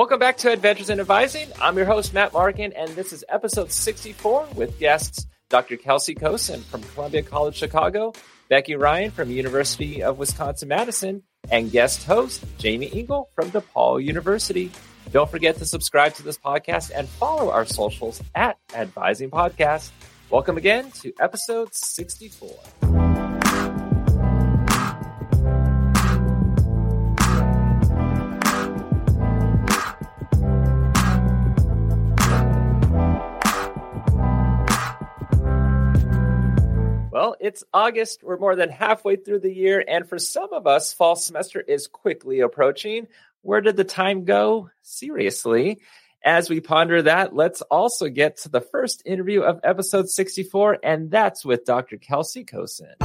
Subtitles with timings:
[0.00, 1.46] Welcome back to Adventures in Advising.
[1.60, 5.76] I'm your host, Matt Markin, and this is episode 64 with guests Dr.
[5.76, 8.14] Kelsey Kosin from Columbia College Chicago,
[8.48, 14.72] Becky Ryan from University of Wisconsin Madison, and guest host Jamie Engel from DePaul University.
[15.12, 19.90] Don't forget to subscribe to this podcast and follow our socials at Advising Podcast.
[20.30, 22.99] Welcome again to episode 64.
[37.30, 38.24] Well, it's August.
[38.24, 39.84] We're more than halfway through the year.
[39.86, 43.06] And for some of us, fall semester is quickly approaching.
[43.42, 44.70] Where did the time go?
[44.82, 45.78] Seriously.
[46.24, 51.08] As we ponder that, let's also get to the first interview of episode 64, and
[51.08, 51.98] that's with Dr.
[51.98, 52.98] Kelsey Kosin.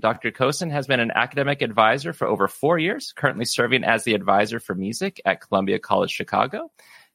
[0.00, 0.30] Dr.
[0.30, 4.58] Kosin has been an academic advisor for over four years, currently serving as the advisor
[4.58, 6.70] for music at Columbia College Chicago.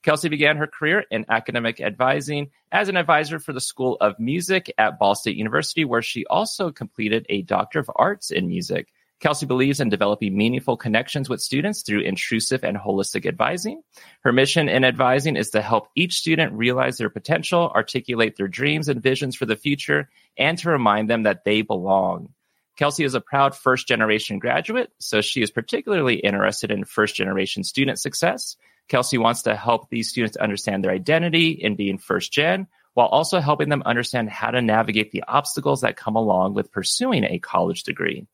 [0.06, 4.72] Kelsey began her career in academic advising as an advisor for the School of Music
[4.78, 8.94] at Ball State University, where she also completed a Doctor of Arts in Music.
[9.20, 13.82] Kelsey believes in developing meaningful connections with students through intrusive and holistic advising.
[14.22, 18.90] Her mission in advising is to help each student realize their potential, articulate their dreams
[18.90, 22.30] and visions for the future, and to remind them that they belong.
[22.78, 27.64] Kelsey is a proud first generation graduate, so she is particularly interested in first generation
[27.64, 28.56] student success.
[28.88, 33.40] Kelsey wants to help these students understand their identity in being first gen while also
[33.40, 37.84] helping them understand how to navigate the obstacles that come along with pursuing a college
[37.84, 38.26] degree.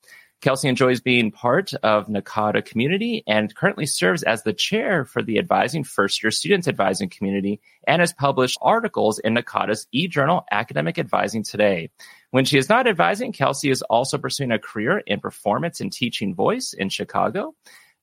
[0.42, 5.38] Kelsey enjoys being part of NACADA community and currently serves as the chair for the
[5.38, 11.44] advising first year students advising community and has published articles in NACADA's e-journal Academic Advising
[11.44, 11.92] Today.
[12.32, 16.34] When she is not advising, Kelsey is also pursuing a career in performance and teaching
[16.34, 17.54] voice in Chicago.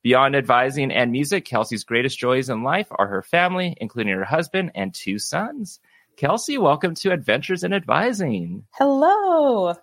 [0.01, 4.71] Beyond advising and music, Kelsey's greatest joys in life are her family, including her husband
[4.73, 5.81] and two sons.
[6.15, 8.63] Kelsey, welcome to Adventures in Advising.
[8.71, 9.75] Hello.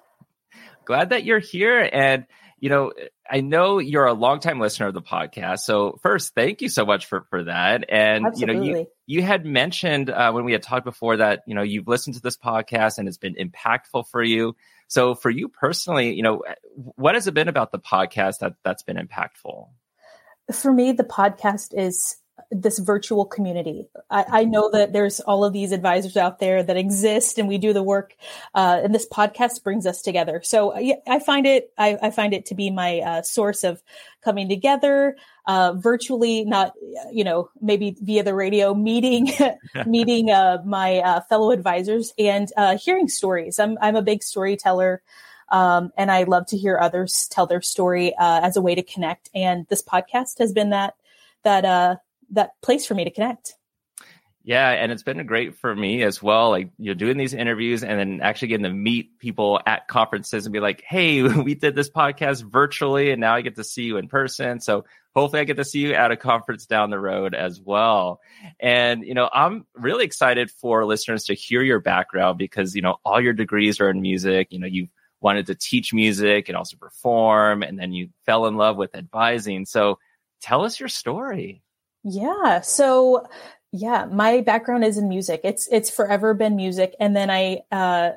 [0.87, 1.87] Glad that you're here.
[1.93, 2.25] And,
[2.59, 2.95] you know,
[3.31, 5.61] I know you're a longtime listener of the podcast.
[5.61, 7.85] So first, thank you so much for, for that.
[7.91, 8.67] And, Absolutely.
[8.69, 11.63] you know, you, you had mentioned uh, when we had talked before that, you know,
[11.63, 14.57] you've listened to this podcast and it's been impactful for you.
[14.89, 16.43] So for you personally, you know,
[16.75, 19.69] what has it been about the podcast that that's been impactful?
[20.53, 22.17] For me, the podcast is
[22.51, 23.89] this virtual community.
[24.11, 27.59] I, I, know that there's all of these advisors out there that exist, and we
[27.59, 28.15] do the work.
[28.55, 30.41] Uh, and this podcast brings us together.
[30.45, 31.73] So yeah, I find it.
[31.77, 33.83] I, I, find it to be my uh, source of
[34.23, 36.75] coming together uh, virtually, not
[37.13, 39.33] you know maybe via the radio, meeting
[39.87, 43.59] meeting uh, my uh, fellow advisors and uh, hearing stories.
[43.59, 45.03] I'm I'm a big storyteller.
[45.49, 48.83] Um, and I love to hear others tell their story uh, as a way to
[48.83, 49.31] connect.
[49.35, 50.95] And this podcast has been that
[51.45, 51.97] that uh,
[52.31, 53.55] that place for me to connect.
[54.47, 56.51] Yeah, and it's been great for me as well.
[56.51, 60.53] Like you're doing these interviews and then actually getting to meet people at conferences and
[60.53, 63.97] be like, "Hey, we did this podcast virtually, and now I get to see you
[63.97, 64.85] in person." So
[65.17, 68.21] hopefully, I get to see you at a conference down the road as well.
[68.61, 72.99] And you know, I'm really excited for listeners to hear your background because you know
[73.05, 74.53] all your degrees are in music.
[74.53, 74.91] You know, you've
[75.21, 79.65] wanted to teach music and also perform, and then you fell in love with advising.
[79.65, 79.99] So
[80.41, 81.63] tell us your story.
[82.05, 82.61] Yeah.
[82.61, 83.27] So
[83.73, 85.41] yeah, my background is in music.
[85.45, 88.13] It's it's forever been music, and then I uh,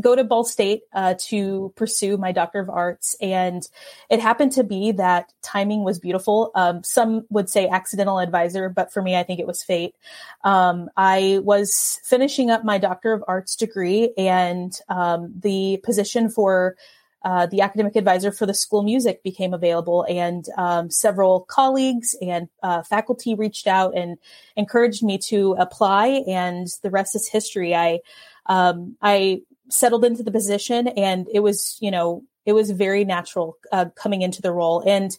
[0.00, 3.66] go to Ball State uh, to pursue my Doctor of Arts, and
[4.10, 6.50] it happened to be that timing was beautiful.
[6.54, 9.94] Um, some would say accidental advisor, but for me, I think it was fate.
[10.42, 16.76] Um, I was finishing up my Doctor of Arts degree, and um, the position for
[17.24, 22.48] uh, the academic advisor for the school music became available, and um, several colleagues and
[22.62, 24.18] uh, faculty reached out and
[24.56, 26.22] encouraged me to apply.
[26.28, 27.74] And the rest is history.
[27.74, 28.00] I
[28.46, 33.56] um, I settled into the position, and it was you know it was very natural
[33.72, 34.82] uh, coming into the role.
[34.86, 35.16] And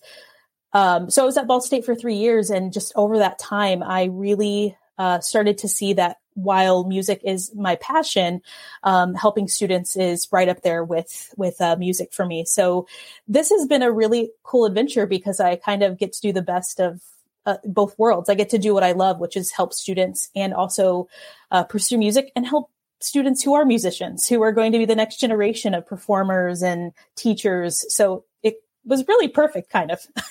[0.74, 3.82] um, so I was at Ball State for three years, and just over that time,
[3.82, 8.42] I really uh, started to see that while music is my passion,
[8.84, 12.46] um, helping students is right up there with with uh, music for me.
[12.46, 12.88] So
[13.28, 16.42] this has been a really cool adventure because I kind of get to do the
[16.42, 17.02] best of
[17.46, 18.30] uh, both worlds.
[18.30, 21.08] I get to do what I love, which is help students and also
[21.52, 22.70] uh, pursue music and help
[23.06, 26.92] students who are musicians, who are going to be the next generation of performers and
[27.16, 27.86] teachers.
[27.94, 30.06] So it was really perfect, kind of.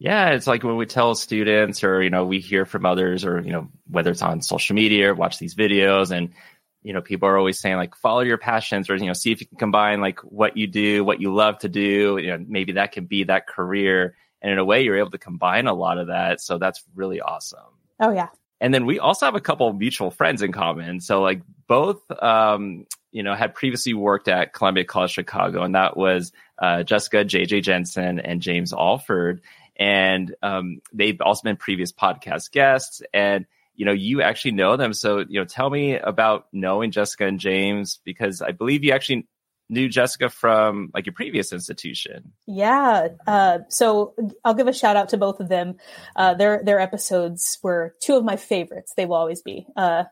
[0.00, 3.40] Yeah, it's like when we tell students or, you know, we hear from others or,
[3.40, 6.32] you know, whether it's on social media or watch these videos and
[6.82, 9.40] you know, people are always saying like follow your passions or you know, see if
[9.40, 12.72] you can combine like what you do, what you love to do, you know, maybe
[12.72, 14.14] that can be that career.
[14.40, 16.40] And in a way, you're able to combine a lot of that.
[16.40, 17.58] So that's really awesome.
[18.00, 18.28] Oh yeah.
[18.60, 21.00] And then we also have a couple mutual friends in common.
[21.00, 25.96] So like both, um, you know, had previously worked at Columbia College Chicago, and that
[25.96, 29.42] was uh, Jessica JJ Jensen and James Alford.
[29.76, 33.00] And um, they've also been previous podcast guests.
[33.14, 33.46] And
[33.78, 34.92] you know, you actually know them.
[34.92, 39.28] So, you know, tell me about knowing Jessica and James because I believe you actually
[39.68, 42.32] knew Jessica from like your previous institution.
[42.46, 43.08] Yeah.
[43.26, 45.76] Uh, so I'll give a shout out to both of them.
[46.16, 48.92] Uh, their their episodes were two of my favorites.
[48.96, 49.66] They will always be.
[49.76, 50.04] Uh,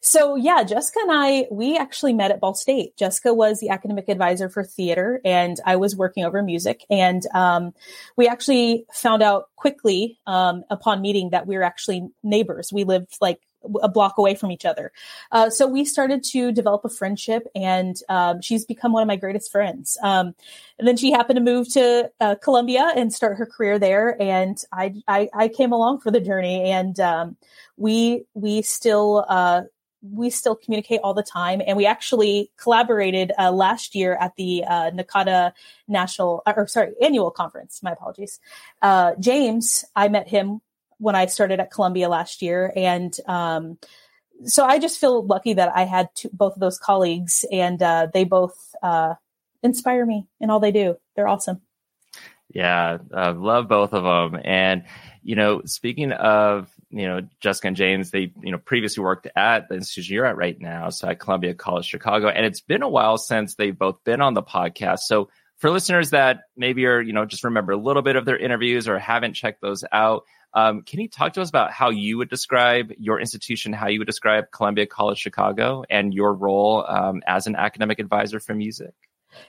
[0.00, 2.96] so yeah, Jessica and I we actually met at Ball State.
[2.96, 6.84] Jessica was the academic advisor for theater, and I was working over music.
[6.90, 7.72] And um,
[8.16, 12.70] we actually found out quickly um, upon meeting that we were actually neighbors.
[12.72, 13.40] We lived like
[13.82, 14.92] a block away from each other.
[15.30, 19.16] Uh, so we started to develop a friendship, and um, she's become one of my
[19.16, 19.98] greatest friends.
[20.02, 20.34] Um,
[20.78, 24.56] and then she happened to move to uh, Columbia and start her career there, and
[24.72, 27.36] I I, I came along for the journey, and um,
[27.76, 29.24] we we still.
[29.28, 29.62] Uh,
[30.02, 34.64] we still communicate all the time, and we actually collaborated uh, last year at the
[34.64, 35.52] uh, NACADA
[35.86, 37.80] National, or sorry, annual conference.
[37.82, 38.40] My apologies.
[38.82, 40.60] Uh, James, I met him
[41.02, 42.72] when I started at Columbia last year.
[42.76, 43.78] And um,
[44.44, 48.06] so I just feel lucky that I had two, both of those colleagues and uh,
[48.12, 49.14] they both uh,
[49.62, 50.96] inspire me in all they do.
[51.16, 51.60] They're awesome.
[52.54, 54.40] Yeah, uh, love both of them.
[54.44, 54.84] And,
[55.22, 59.68] you know, speaking of, you know, Jessica and James, they, you know, previously worked at
[59.68, 60.90] the institution you're at right now.
[60.90, 62.28] So at Columbia College Chicago.
[62.28, 65.00] And it's been a while since they've both been on the podcast.
[65.00, 68.36] So for listeners that maybe are, you know, just remember a little bit of their
[68.36, 72.18] interviews or haven't checked those out, um, can you talk to us about how you
[72.18, 77.22] would describe your institution, how you would describe Columbia College Chicago, and your role um,
[77.26, 78.94] as an academic advisor for music?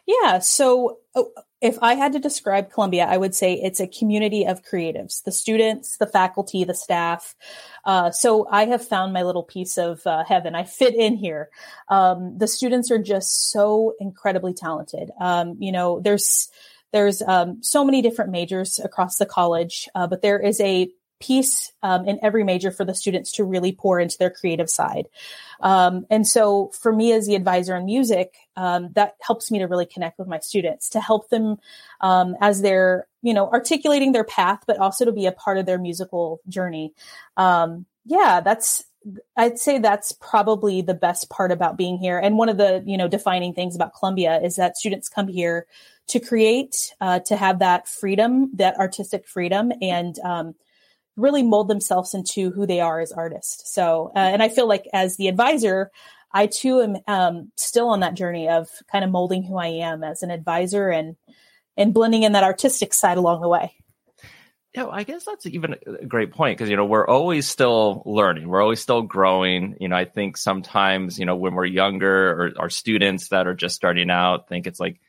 [0.05, 0.39] Yeah.
[0.39, 4.63] So oh, if I had to describe Columbia, I would say it's a community of
[4.63, 7.35] creatives, the students, the faculty, the staff.
[7.85, 10.55] Uh, so I have found my little piece of uh, heaven.
[10.55, 11.49] I fit in here.
[11.89, 15.11] Um, the students are just so incredibly talented.
[15.19, 16.49] Um, you know, there's,
[16.93, 21.71] there's um, so many different majors across the college, uh, but there is a piece
[21.81, 25.07] um, in every major for the students to really pour into their creative side.
[25.61, 29.67] Um, and so for me as the advisor in music, um, that helps me to
[29.67, 31.57] really connect with my students to help them
[32.01, 35.65] um, as they're, you know, articulating their path, but also to be a part of
[35.65, 36.93] their musical journey.
[37.37, 38.83] Um, yeah, that's,
[39.35, 42.17] I'd say that's probably the best part about being here.
[42.17, 45.67] And one of the, you know, defining things about Columbia is that students come here
[46.07, 50.55] to create, uh, to have that freedom, that artistic freedom, and um,
[51.15, 53.71] really mold themselves into who they are as artists.
[53.73, 55.91] So, uh, and I feel like as the advisor,
[56.31, 60.03] I too am um, still on that journey of kind of molding who I am
[60.03, 61.15] as an advisor and
[61.75, 63.73] and blending in that artistic side along the way.
[64.75, 68.47] Yeah, I guess that's even a great point because you know we're always still learning,
[68.47, 69.77] we're always still growing.
[69.79, 73.53] You know, I think sometimes you know when we're younger or our students that are
[73.53, 74.99] just starting out think it's like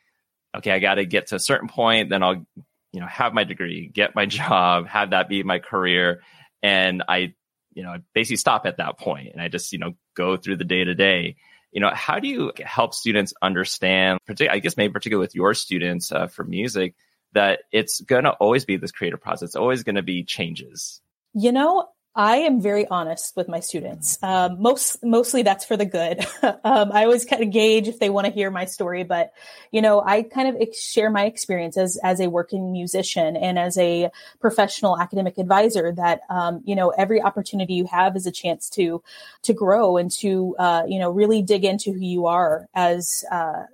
[0.54, 2.46] okay, I got to get to a certain point, then I'll,
[2.92, 6.22] you know, have my degree, get my job, have that be my career.
[6.62, 7.34] And I,
[7.74, 10.64] you know, basically stop at that point and I just, you know, go through the
[10.64, 11.36] day to day.
[11.72, 16.12] You know, how do you help students understand, I guess maybe particularly with your students
[16.12, 16.94] uh, for music,
[17.34, 19.50] that it's going to always be this creative process.
[19.50, 21.00] It's always going to be changes.
[21.34, 24.18] You know, I am very honest with my students.
[24.22, 26.24] Um, most mostly that's for the good.
[26.42, 29.32] um, I always kind of gauge if they want to hear my story, but
[29.72, 33.76] you know, I kind of share my experiences as as a working musician and as
[33.78, 35.90] a professional academic advisor.
[35.90, 39.02] That um, you know, every opportunity you have is a chance to
[39.42, 43.64] to grow and to uh, you know really dig into who you are as uh,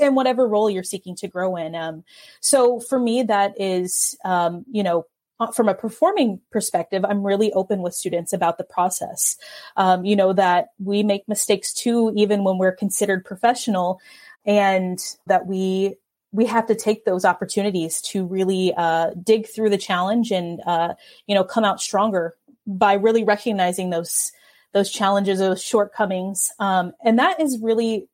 [0.00, 1.74] in whatever role you're seeking to grow in.
[1.74, 2.04] Um,
[2.40, 5.06] so for me, that is, um, you know,
[5.40, 9.36] uh, from a performing perspective, I'm really open with students about the process.
[9.76, 14.00] Um, you know, that we make mistakes too, even when we're considered professional
[14.44, 15.96] and that we,
[16.32, 20.94] we have to take those opportunities to really uh, dig through the challenge and uh,
[21.26, 22.34] you know come out stronger
[22.66, 24.32] by really recognizing those
[24.72, 28.08] those challenges those shortcomings um, and that is really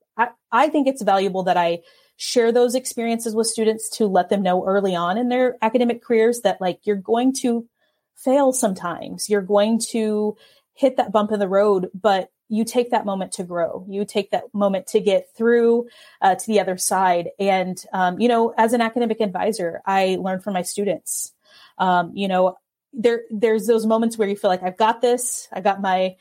[0.54, 1.80] I, think it's valuable that i
[2.16, 6.40] share those experiences with students to let them know early on in their academic careers
[6.42, 7.66] that like you're going to
[8.14, 9.28] fail sometimes.
[9.28, 10.37] You're going to
[10.75, 13.84] hit that bump in the road, but you take that moment to grow.
[13.88, 15.88] You take that moment to get through
[16.20, 17.30] uh, to the other side.
[17.38, 21.32] And, um, you know, as an academic advisor, I learn from my students.
[21.78, 22.56] Um, you know,
[22.92, 25.49] there, there's those moments where you feel like I've got this.
[25.52, 26.16] I got my,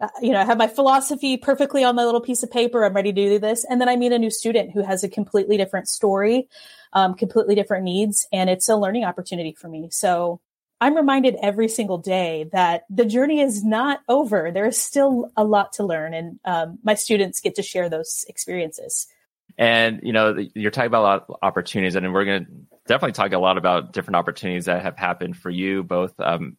[0.00, 2.84] uh, you know, I have my philosophy perfectly on my little piece of paper.
[2.84, 3.64] I'm ready to do this.
[3.64, 6.48] And then I meet a new student who has a completely different story,
[6.92, 9.88] um, completely different needs, and it's a learning opportunity for me.
[9.90, 10.40] So
[10.80, 14.52] I'm reminded every single day that the journey is not over.
[14.52, 18.24] There is still a lot to learn, and um, my students get to share those
[18.28, 19.08] experiences.
[19.56, 22.50] And you know, you're talking about a lot of opportunities, and we're going to
[22.86, 26.56] definitely talk a lot about different opportunities that have happened for you, both um,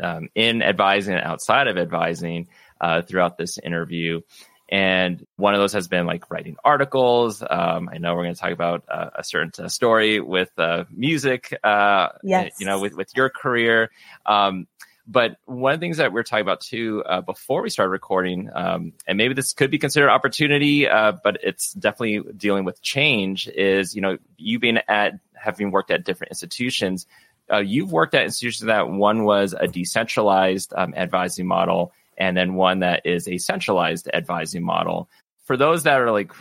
[0.00, 2.48] um, in advising and outside of advising
[2.80, 4.20] uh, throughout this interview.
[4.68, 7.42] And one of those has been like writing articles.
[7.48, 10.84] Um, I know we're going to talk about uh, a certain uh, story with uh,
[10.90, 12.54] music, uh, yes.
[12.58, 13.90] you know, with, with your career.
[14.24, 14.66] Um,
[15.06, 18.50] but one of the things that we're talking about too uh, before we start recording,
[18.52, 23.46] um, and maybe this could be considered opportunity, uh, but it's definitely dealing with change.
[23.48, 27.06] Is you know you being at having worked at different institutions,
[27.52, 32.54] uh, you've worked at institutions that one was a decentralized um, advising model, and then
[32.54, 35.08] one that is a centralized advising model.
[35.44, 36.32] For those that are like,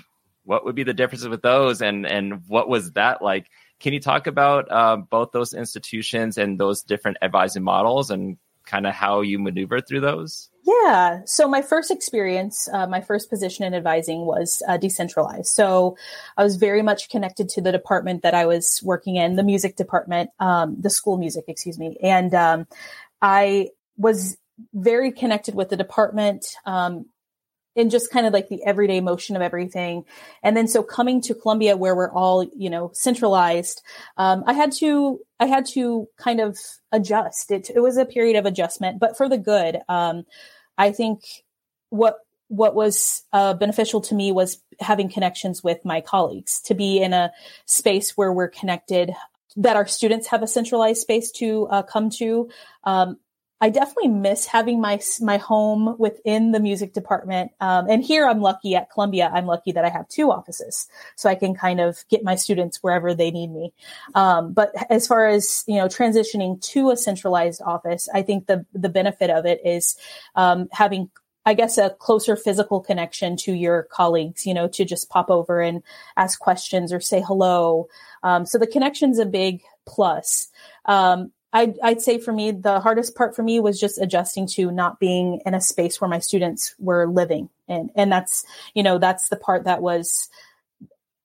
[0.43, 3.47] what would be the differences with those, and and what was that like?
[3.79, 8.87] Can you talk about uh, both those institutions and those different advising models, and kind
[8.87, 10.49] of how you maneuver through those?
[10.63, 11.21] Yeah.
[11.25, 15.47] So my first experience, uh, my first position in advising was uh, decentralized.
[15.47, 15.95] So
[16.37, 19.75] I was very much connected to the department that I was working in, the music
[19.75, 21.97] department, um, the school music, excuse me.
[22.01, 22.67] And um,
[23.21, 24.37] I was
[24.73, 26.45] very connected with the department.
[26.65, 27.05] Um,
[27.75, 30.05] in just kind of like the everyday motion of everything.
[30.41, 33.81] And then so coming to Columbia where we're all, you know, centralized,
[34.17, 36.57] um, I had to, I had to kind of
[36.91, 37.51] adjust.
[37.51, 39.79] It, it was a period of adjustment, but for the good.
[39.89, 40.23] Um,
[40.77, 41.23] I think
[41.89, 47.01] what, what was uh, beneficial to me was having connections with my colleagues to be
[47.01, 47.31] in a
[47.65, 49.11] space where we're connected
[49.57, 52.49] that our students have a centralized space to uh, come to.
[52.83, 53.17] Um,
[53.61, 57.51] I definitely miss having my my home within the music department.
[57.61, 59.31] Um, and here I'm lucky at Columbia.
[59.33, 62.83] I'm lucky that I have two offices, so I can kind of get my students
[62.83, 63.73] wherever they need me.
[64.13, 68.65] Um, but as far as you know, transitioning to a centralized office, I think the
[68.73, 69.97] the benefit of it is
[70.35, 71.09] um, having
[71.45, 75.61] I guess a closer physical connection to your colleagues, you know, to just pop over
[75.61, 75.83] and
[76.17, 77.87] ask questions or say hello.
[78.23, 80.47] Um, so the connection's a big plus.
[80.85, 84.71] Um, I'd, I'd say for me, the hardest part for me was just adjusting to
[84.71, 87.49] not being in a space where my students were living.
[87.69, 88.43] And, and that's,
[88.73, 90.27] you know, that's the part that was,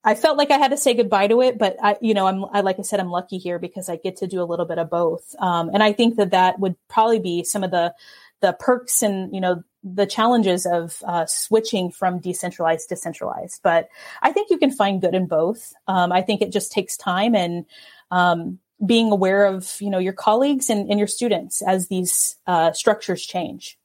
[0.05, 2.45] I felt like I had to say goodbye to it, but I, you know, I'm,
[2.45, 4.77] I, like I said, I'm lucky here because I get to do a little bit
[4.77, 5.35] of both.
[5.37, 7.93] Um, and I think that that would probably be some of the,
[8.39, 13.59] the perks and, you know, the challenges of uh, switching from decentralized to centralized.
[13.63, 13.89] But
[14.21, 15.73] I think you can find good in both.
[15.87, 17.65] Um, I think it just takes time and,
[18.11, 22.71] um, being aware of you know your colleagues and, and your students as these uh,
[22.71, 23.77] structures change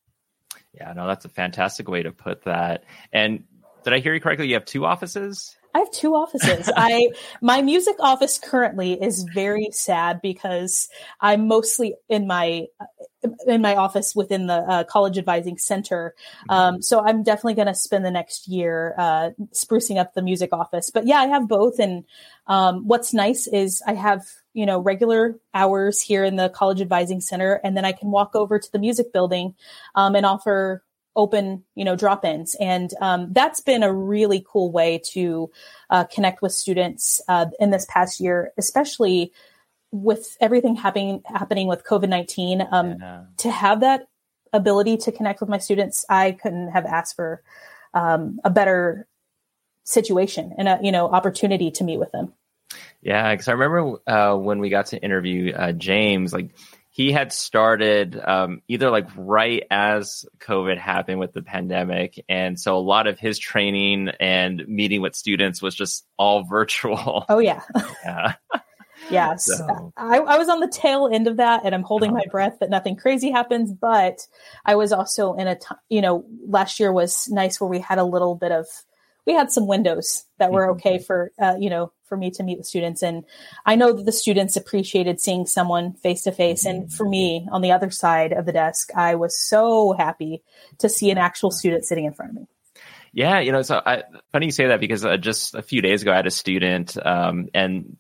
[0.73, 3.45] yeah no that's a fantastic way to put that and
[3.85, 6.71] did i hear you correctly you have two offices I have two offices.
[6.77, 7.11] I
[7.43, 10.89] my music office currently is very sad because
[11.21, 12.69] I'm mostly in my
[13.47, 16.15] in my office within the uh, college advising center.
[16.49, 20.53] Um, so I'm definitely going to spend the next year uh, sprucing up the music
[20.53, 20.91] office.
[20.91, 21.79] But yeah, I have both.
[21.79, 22.05] And
[22.47, 24.27] um, what's nice is I have
[24.57, 28.35] you know regular hours here in the college advising center, and then I can walk
[28.35, 29.55] over to the music building
[29.95, 30.83] um, and offer
[31.15, 32.55] open, you know, drop-ins.
[32.61, 35.51] And um, that's been a really cool way to
[35.89, 39.33] uh, connect with students uh, in this past year, especially
[39.93, 42.67] with everything happening happening with COVID nineteen.
[42.71, 43.25] Um, yeah.
[43.39, 44.09] To have that
[44.53, 47.43] ability to connect with my students, I couldn't have asked for
[47.95, 49.07] um, a better
[49.85, 52.33] situation and a you know opportunity to meet with them.
[53.03, 56.51] Yeah, because I remember uh, when we got to interview uh, James, like
[56.97, 62.25] he had started um, either like right as COVID happened with the pandemic.
[62.27, 67.27] And so a lot of his training and meeting with students was just all virtual.
[67.29, 67.61] Oh, yeah.
[68.03, 68.37] yeah.
[69.11, 69.45] yes.
[69.45, 69.93] So.
[69.95, 72.71] I, I, was on the tail end of that and I'm holding my breath that
[72.71, 73.75] nothing crazy happens.
[73.75, 74.27] But
[74.65, 75.59] I was also in a,
[75.91, 78.67] you know, last year was nice where we had a little bit of,
[79.27, 80.77] we had some windows that were mm-hmm.
[80.77, 83.03] okay for, uh, you know, for me to meet with students.
[83.03, 83.25] And
[83.65, 86.65] I know that the students appreciated seeing someone face to face.
[86.65, 90.43] And for me, on the other side of the desk, I was so happy
[90.79, 92.47] to see an actual student sitting in front of me.
[93.13, 96.03] Yeah, you know, so I, funny you say that because uh, just a few days
[96.03, 97.97] ago, I had a student, um, and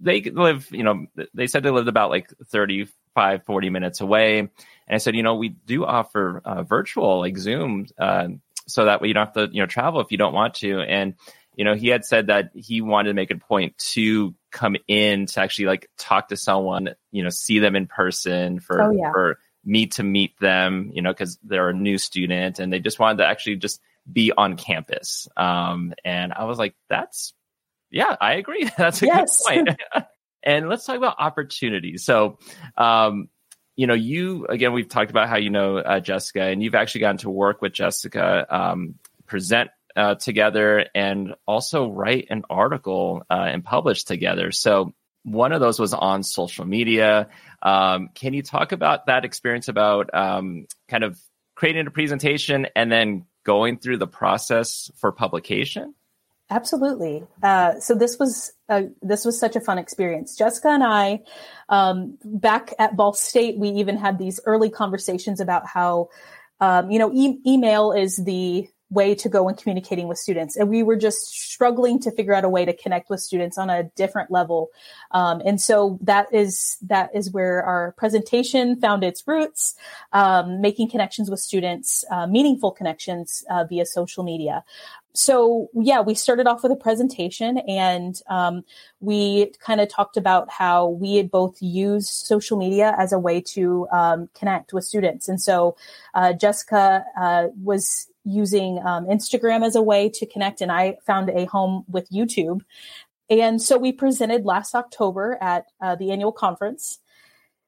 [0.00, 4.38] they live, you know, they said they lived about like 35, 40 minutes away.
[4.38, 4.50] And
[4.88, 8.28] I said, you know, we do offer uh, virtual, like Zoom, uh,
[8.70, 10.80] so that way you don't have to, you know, travel if you don't want to.
[10.80, 11.14] And
[11.60, 15.26] you know, he had said that he wanted to make a point to come in
[15.26, 19.12] to actually like talk to someone, you know, see them in person for, oh, yeah.
[19.12, 22.98] for me to meet them, you know, because they're a new student and they just
[22.98, 25.28] wanted to actually just be on campus.
[25.36, 27.34] Um, and I was like, that's,
[27.90, 28.70] yeah, I agree.
[28.78, 29.42] That's a yes.
[29.46, 29.80] good point.
[30.42, 32.04] and let's talk about opportunities.
[32.04, 32.38] So,
[32.76, 33.28] um,
[33.76, 37.02] you know, you again, we've talked about how you know uh, Jessica, and you've actually
[37.02, 38.94] gotten to work with Jessica, um,
[39.26, 44.50] present uh, together, and also write an article uh, and publish together.
[44.52, 47.28] So one of those was on social media.
[47.62, 51.18] Um, can you talk about that experience about um, kind of
[51.54, 55.94] creating a presentation and then going through the process for publication?
[56.50, 57.22] Absolutely.
[57.42, 60.36] Uh, so this was uh, this was such a fun experience.
[60.36, 61.20] Jessica and I,
[61.68, 66.08] um, back at Ball State, we even had these early conversations about how,
[66.60, 70.56] um, you know, e- email is the way to go in communicating with students.
[70.56, 73.70] And we were just struggling to figure out a way to connect with students on
[73.70, 74.70] a different level.
[75.12, 79.76] Um, and so that is, that is where our presentation found its roots,
[80.12, 84.64] um, making connections with students, uh, meaningful connections uh, via social media
[85.12, 88.64] so yeah, we started off with a presentation and um,
[89.00, 93.40] we kind of talked about how we had both used social media as a way
[93.40, 95.28] to um, connect with students.
[95.28, 95.76] And so
[96.14, 101.30] uh, Jessica uh, was using um, Instagram as a way to connect, and I found
[101.30, 102.60] a home with YouTube.
[103.28, 106.98] And so we presented last October at uh, the annual conference.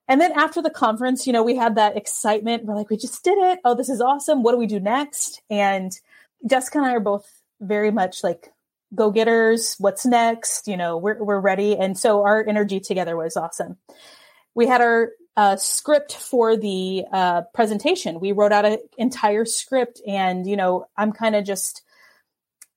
[0.08, 2.64] And then after the conference, you know, we had that excitement.
[2.64, 3.60] We're like, we just did it.
[3.64, 4.42] Oh, this is awesome.
[4.42, 5.40] What do we do next?
[5.48, 5.92] And
[6.48, 7.28] Jessica and I are both
[7.60, 8.52] very much like
[8.94, 9.76] go getters.
[9.78, 10.68] What's next?
[10.68, 11.76] You know, we're, we're ready.
[11.76, 13.78] And so our energy together was awesome.
[14.54, 18.20] We had our uh, script for the uh, presentation.
[18.20, 21.82] We wrote out an entire script and, you know, I'm kind of just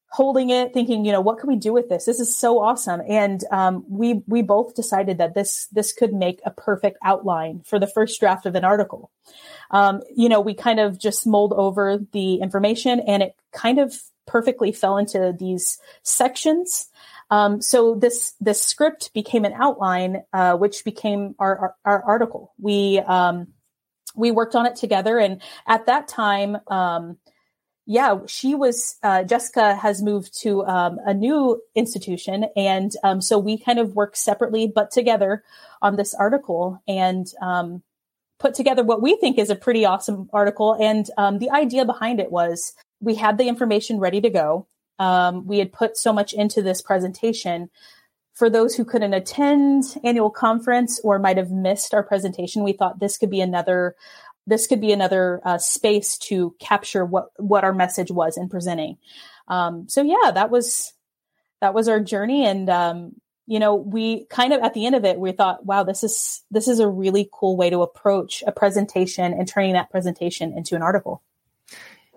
[0.10, 2.06] holding it thinking, you know, what can we do with this?
[2.06, 3.02] This is so awesome.
[3.08, 7.80] And um, we, we both decided that this, this could make a perfect outline for
[7.80, 9.12] the first draft of an article.
[9.72, 13.94] Um, you know, we kind of just mold over the information and it kind of
[14.26, 16.90] perfectly fell into these sections.
[17.30, 22.54] Um, so this this script became an outline, uh, which became our, our, our article.
[22.60, 23.48] We um,
[24.16, 27.18] we worked on it together, and at that time, um,
[27.86, 33.38] yeah, she was uh, Jessica has moved to um, a new institution, and um, so
[33.38, 35.44] we kind of work separately but together
[35.82, 37.84] on this article, and um,
[38.40, 40.76] put together what we think is a pretty awesome article.
[40.80, 44.68] And um, the idea behind it was we had the information ready to go.
[44.98, 47.70] Um, we had put so much into this presentation.
[48.34, 53.00] For those who couldn't attend annual conference or might have missed our presentation, we thought
[53.00, 53.96] this could be another
[54.48, 58.98] this could be another uh, space to capture what what our message was in presenting.
[59.48, 60.94] Um, so yeah, that was
[61.62, 63.14] that was our journey, and um,
[63.48, 66.44] you know, we kind of at the end of it, we thought, wow, this is
[66.52, 70.76] this is a really cool way to approach a presentation and turning that presentation into
[70.76, 71.22] an article.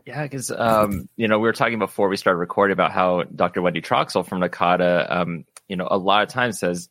[0.06, 3.60] Yeah, because um, you know we were talking before we started recording about how Dr.
[3.60, 6.88] Wendy Troxel from NACADA, um, you know, a lot of times says,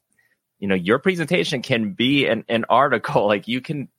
[0.59, 3.89] you know, your presentation can be an, an article, like you can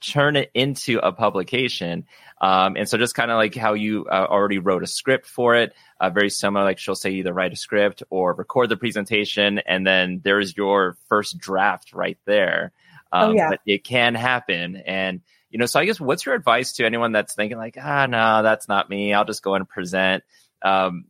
[0.00, 2.06] turn it into a publication.
[2.40, 5.54] Um, and so just kind of like how you uh, already wrote a script for
[5.54, 6.64] it, uh, very similar.
[6.64, 10.96] Like she'll say either write a script or record the presentation, and then there's your
[11.08, 12.72] first draft right there.
[13.12, 13.50] Oh, um, oh, yeah.
[13.50, 17.12] But it can happen, and you know, so I guess what's your advice to anyone
[17.12, 19.14] that's thinking like, ah, no, that's not me.
[19.14, 20.24] I'll just go and present.
[20.62, 21.06] Um,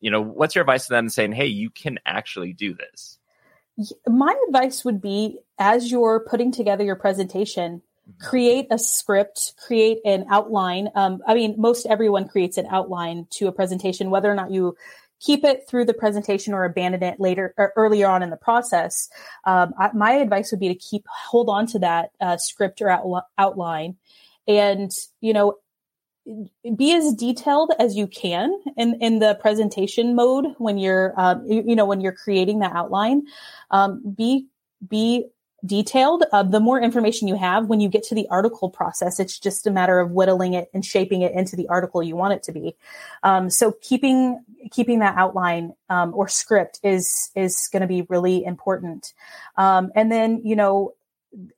[0.00, 3.18] you know, what's your advice to them saying, hey, you can actually do this?
[4.06, 7.82] My advice would be as you're putting together your presentation.
[8.20, 10.88] Create a script, create an outline.
[10.94, 14.76] Um, I mean, most everyone creates an outline to a presentation, whether or not you
[15.20, 19.08] keep it through the presentation or abandon it later or earlier on in the process.
[19.44, 22.90] Um, I, my advice would be to keep hold on to that uh, script or
[22.90, 23.96] out, outline,
[24.46, 24.90] and
[25.20, 25.56] you know,
[26.76, 31.64] be as detailed as you can in in the presentation mode when you're um, you,
[31.68, 33.22] you, know when you're creating that outline.
[33.70, 34.46] Um, be
[34.86, 35.26] be
[35.64, 36.24] detailed.
[36.32, 39.66] Uh, the more information you have when you get to the article process, it's just
[39.66, 42.52] a matter of whittling it and shaping it into the article you want it to
[42.52, 42.76] be.
[43.22, 48.44] Um, so keeping keeping that outline um, or script is is going to be really
[48.44, 49.14] important.
[49.56, 50.94] Um, and then you know,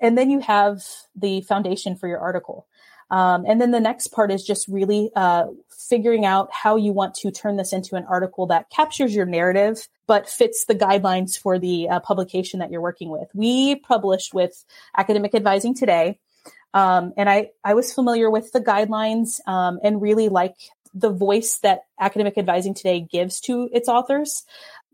[0.00, 0.82] and then you have
[1.14, 2.66] the foundation for your article.
[3.10, 7.14] Um, and then the next part is just really uh, figuring out how you want
[7.16, 11.56] to turn this into an article that captures your narrative, but fits the guidelines for
[11.56, 13.28] the uh, publication that you're working with.
[13.32, 14.64] We published with
[14.98, 16.18] Academic Advising Today.
[16.74, 20.56] Um, and I, I was familiar with the guidelines um, and really like
[20.94, 24.42] the voice that Academic Advising Today gives to its authors.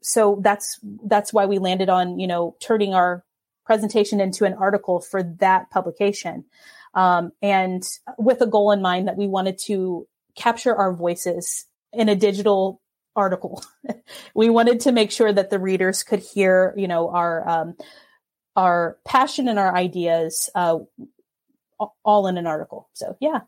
[0.03, 3.25] So that's that's why we landed on you know turning our
[3.65, 6.45] presentation into an article for that publication.
[6.93, 7.83] um, and
[8.19, 12.83] with a goal in mind that we wanted to capture our voices in a digital
[13.17, 13.65] article.
[14.35, 17.77] we wanted to make sure that the readers could hear, you know, our um,
[18.55, 20.79] our passion and our ideas uh,
[22.05, 22.89] all in an article.
[22.93, 23.41] So yeah.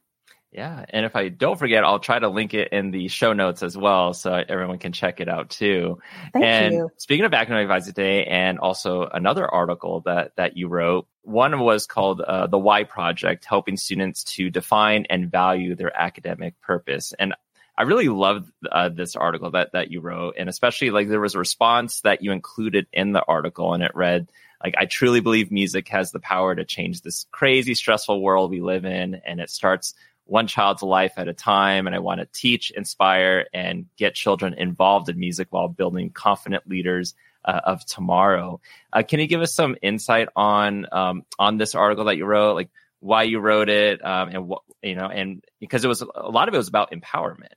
[0.50, 3.62] Yeah, and if I don't forget, I'll try to link it in the show notes
[3.62, 5.98] as well, so everyone can check it out too.
[6.33, 6.90] Thank and you.
[6.96, 11.87] speaking of Academic Advising Today, and also another article that that you wrote, one was
[11.87, 17.35] called uh, "The Why Project: Helping Students to Define and Value Their Academic Purpose." And
[17.79, 21.37] I really loved uh, this article that that you wrote, and especially like there was
[21.37, 24.33] a response that you included in the article, and it read
[24.64, 28.61] like I truly believe music has the power to change this crazy stressful world we
[28.61, 31.87] live in, and it starts one child's life at a time.
[31.87, 36.69] And I want to teach, inspire, and get children involved in music while building confident
[36.69, 37.14] leaders
[37.45, 38.61] uh, of tomorrow.
[38.93, 42.55] Uh, can you give us some insight on um, on this article that you wrote,
[42.55, 46.29] like why you wrote it, um, and what you know, and because it was a
[46.29, 47.55] lot of it was about empowerment.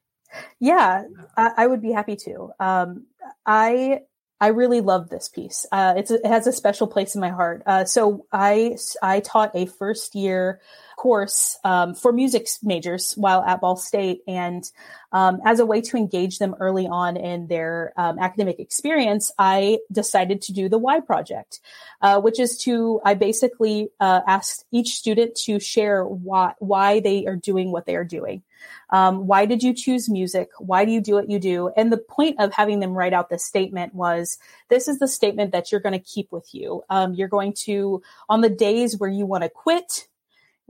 [0.59, 1.03] Yeah,
[1.37, 2.51] I, I would be happy to.
[2.59, 3.05] Um,
[3.45, 4.01] I
[4.39, 5.67] I really love this piece.
[5.71, 7.61] Uh, it has a special place in my heart.
[7.65, 10.59] Uh, so I I taught a first year
[11.01, 14.21] course um, for music majors while at Ball State.
[14.27, 14.63] And
[15.11, 19.79] um, as a way to engage them early on in their um, academic experience, I
[19.91, 21.59] decided to do the Why Project,
[22.03, 27.25] uh, which is to, I basically uh, asked each student to share why, why they
[27.25, 28.43] are doing what they are doing.
[28.91, 30.49] Um, why did you choose music?
[30.59, 31.71] Why do you do what you do?
[31.75, 34.37] And the point of having them write out this statement was
[34.69, 36.83] this is the statement that you're going to keep with you.
[36.91, 40.07] Um, you're going to, on the days where you want to quit,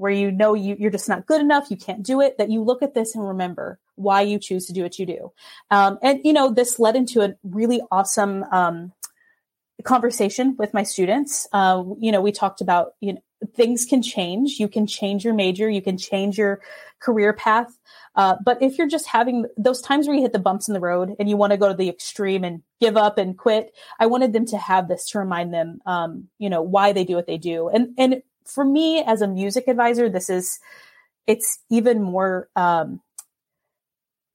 [0.02, 2.64] where you know you, you're just not good enough, you can't do it, that you
[2.64, 5.32] look at this and remember why you choose to do what you do.
[5.70, 8.94] Um, and, you know, this led into a really awesome um,
[9.84, 11.48] conversation with my students.
[11.54, 13.22] Uh, you know, we talked about, you know,
[13.56, 14.60] things can change.
[14.60, 16.62] You can change your major, you can change your
[17.00, 17.78] career path.
[18.16, 20.80] Uh, but if you're just having those times where you hit the bumps in the
[20.80, 24.08] road and you want to go to the extreme and give up and quit, I
[24.08, 27.28] wanted them to have this to remind them, um, you know, why they do what
[27.28, 27.70] they do.
[27.70, 30.60] And and for me as a music advisor, this is
[31.28, 33.02] it's even more um,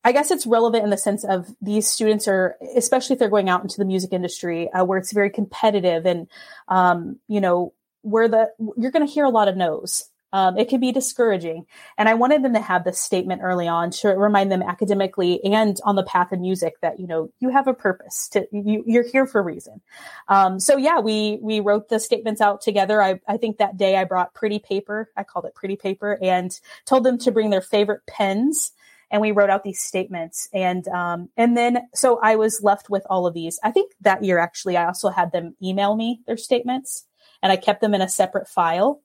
[0.07, 3.49] I guess it's relevant in the sense of these students are, especially if they're going
[3.49, 6.29] out into the music industry, uh, where it's very competitive and,
[6.69, 10.69] um, you know, where the you're going to hear a lot of no's um, it
[10.69, 11.65] can be discouraging.
[11.97, 15.81] And I wanted them to have this statement early on to remind them academically and
[15.83, 19.03] on the path of music that, you know, you have a purpose to, you, you're
[19.03, 19.81] here for a reason.
[20.29, 23.03] Um, so yeah, we, we wrote the statements out together.
[23.03, 25.11] I, I think that day I brought pretty paper.
[25.17, 26.53] I called it pretty paper and
[26.85, 28.73] told them to bring their favorite pens
[29.11, 33.07] and we wrote out these statements and um, and then so i was left with
[33.09, 36.37] all of these i think that year actually i also had them email me their
[36.37, 37.07] statements
[37.41, 39.01] and i kept them in a separate file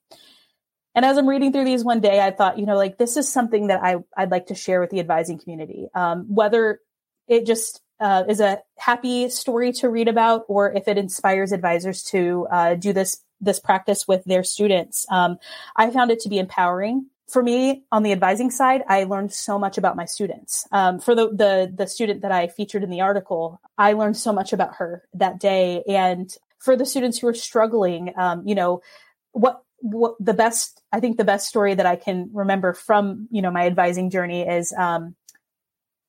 [0.93, 3.31] and as I'm reading through these one day, I thought, you know, like this is
[3.31, 5.87] something that I, I'd like to share with the advising community.
[5.93, 6.79] Um, whether
[7.27, 12.03] it just uh, is a happy story to read about, or if it inspires advisors
[12.03, 15.37] to uh, do this this practice with their students, um,
[15.75, 17.07] I found it to be empowering.
[17.27, 20.67] For me, on the advising side, I learned so much about my students.
[20.71, 24.33] Um, for the, the the student that I featured in the article, I learned so
[24.33, 25.83] much about her that day.
[25.87, 28.81] And for the students who are struggling, um, you know,
[29.31, 33.41] what what the best i think the best story that i can remember from you
[33.41, 35.15] know my advising journey is um,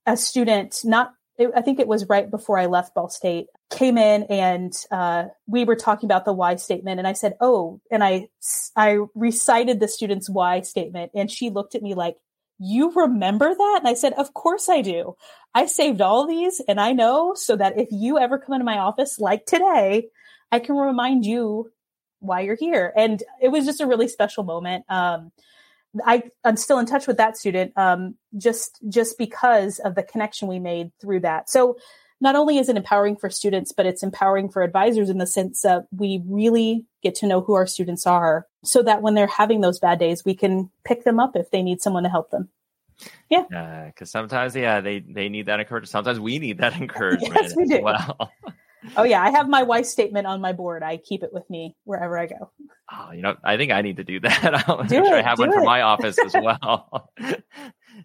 [0.06, 3.96] a student not it, i think it was right before i left ball state came
[3.96, 8.04] in and uh, we were talking about the why statement and i said oh and
[8.04, 8.28] i
[8.76, 12.16] i recited the student's why statement and she looked at me like
[12.64, 13.76] you remember that?
[13.80, 15.16] And i said of course i do.
[15.54, 18.78] I saved all these and i know so that if you ever come into my
[18.78, 20.08] office like today
[20.50, 21.70] i can remind you
[22.22, 22.92] why you're here.
[22.96, 24.84] And it was just a really special moment.
[24.88, 25.32] Um,
[26.06, 30.48] I, I'm still in touch with that student, um, just, just because of the connection
[30.48, 31.50] we made through that.
[31.50, 31.76] So
[32.20, 35.62] not only is it empowering for students, but it's empowering for advisors in the sense
[35.62, 39.60] that we really get to know who our students are so that when they're having
[39.60, 42.48] those bad days, we can pick them up if they need someone to help them.
[43.28, 43.86] Yeah.
[43.86, 45.90] Because uh, sometimes, yeah, they, they need that encouragement.
[45.90, 47.82] Sometimes we need that encouragement yes, we do.
[47.82, 48.30] well.
[48.96, 50.82] Oh yeah, I have my why statement on my board.
[50.82, 52.50] I keep it with me wherever I go.
[52.92, 54.68] Oh, you know, I think I need to do that.
[54.68, 55.54] I'll do sure it, I have one it.
[55.54, 57.10] for my office as well.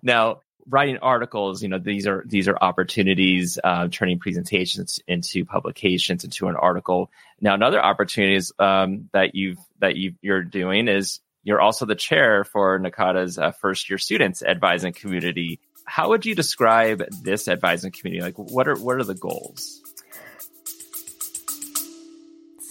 [0.02, 6.24] now, writing articles, you know, these are these are opportunities, uh, turning presentations into publications
[6.24, 7.10] into an article.
[7.42, 12.44] Now, another opportunities um, that you've that you you're doing is you're also the chair
[12.44, 15.60] for NACADA's uh, first year students advising community.
[15.86, 18.22] How would you describe this advising community?
[18.22, 19.82] Like, what are what are the goals?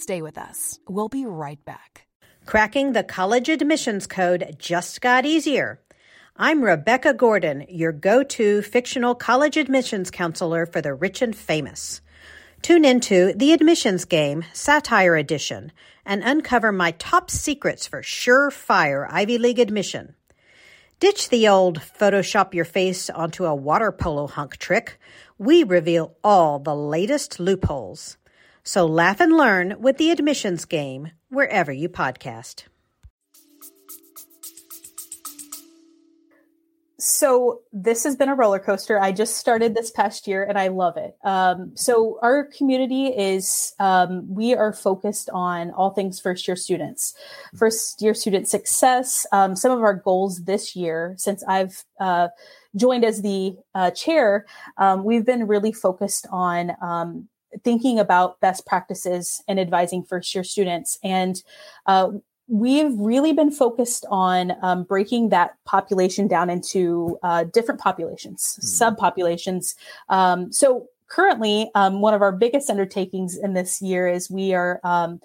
[0.07, 0.79] Stay with us.
[0.87, 2.07] We'll be right back.
[2.45, 5.81] Cracking the college admissions code just got easier.
[6.37, 11.99] I'm Rebecca Gordon, your go to fictional college admissions counselor for the rich and famous.
[12.61, 15.73] Tune into The Admissions Game Satire Edition
[16.05, 20.15] and uncover my top secrets for surefire Ivy League admission.
[21.01, 25.01] Ditch the old Photoshop your face onto a water polo hunk trick.
[25.37, 28.15] We reveal all the latest loopholes.
[28.67, 32.63] So laugh and learn with The Admissions Game wherever you podcast.
[36.99, 38.99] So this has been a roller coaster.
[38.99, 41.15] I just started this past year and I love it.
[41.23, 47.15] Um, so our community is um, we are focused on all things first year students,
[47.55, 49.25] first year student success.
[49.31, 52.27] Um, some of our goals this year, since I've uh,
[52.75, 54.45] joined as the uh, chair,
[54.77, 57.29] um, we've been really focused on um,
[57.63, 60.97] thinking about best practices and advising first year students.
[61.03, 61.41] And
[61.85, 62.09] uh,
[62.47, 68.95] we've really been focused on um, breaking that population down into uh, different populations, mm-hmm.
[68.95, 69.75] subpopulations.
[70.09, 74.79] Um, so currently, um, one of our biggest undertakings in this year is we are
[74.83, 75.19] um,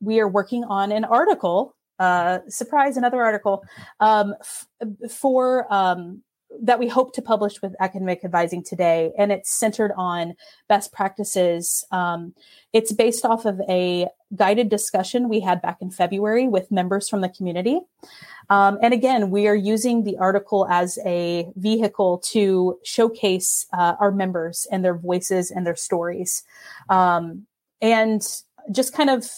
[0.00, 1.76] we are working on an article.
[1.98, 2.96] Uh, surprise!
[2.96, 3.62] Another article
[4.00, 4.66] um, f-
[5.10, 6.22] for um,
[6.60, 10.34] that we hope to publish with academic advising today and it's centered on
[10.68, 11.84] best practices.
[11.90, 12.34] Um,
[12.72, 17.20] it's based off of a guided discussion we had back in february with members from
[17.20, 17.80] the community.
[18.50, 24.10] Um, and again we are using the article as a vehicle to showcase uh, our
[24.10, 26.42] members and their voices and their stories.
[26.88, 27.46] Um,
[27.80, 28.22] and
[28.70, 29.28] just kind of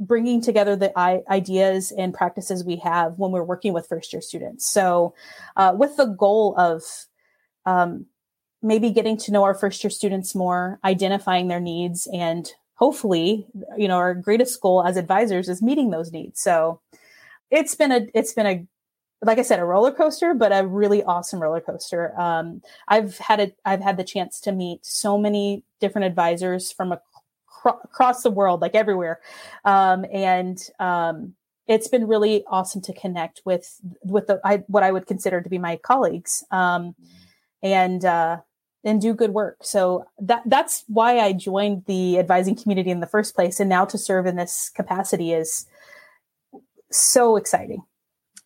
[0.00, 4.22] bringing together the I- ideas and practices we have when we're working with first year
[4.22, 4.68] students.
[4.68, 5.14] So,
[5.56, 6.82] uh, with the goal of
[7.66, 8.06] um,
[8.62, 13.86] maybe getting to know our first year students more, identifying their needs, and hopefully, you
[13.86, 16.40] know, our greatest goal as advisors is meeting those needs.
[16.40, 16.80] So,
[17.50, 18.66] it's been a it's been a
[19.22, 22.18] like I said, a roller coaster, but a really awesome roller coaster.
[22.18, 26.90] Um, I've had a, I've had the chance to meet so many different advisors from
[26.90, 27.00] a
[27.64, 29.20] across the world, like everywhere.
[29.64, 31.34] Um, and um,
[31.66, 35.48] it's been really awesome to connect with with the I, what I would consider to
[35.48, 36.94] be my colleagues, um,
[37.62, 38.38] and uh,
[38.82, 39.58] and do good work.
[39.62, 43.84] So that that's why I joined the advising community in the first place, and now
[43.84, 45.66] to serve in this capacity is
[46.90, 47.82] so exciting.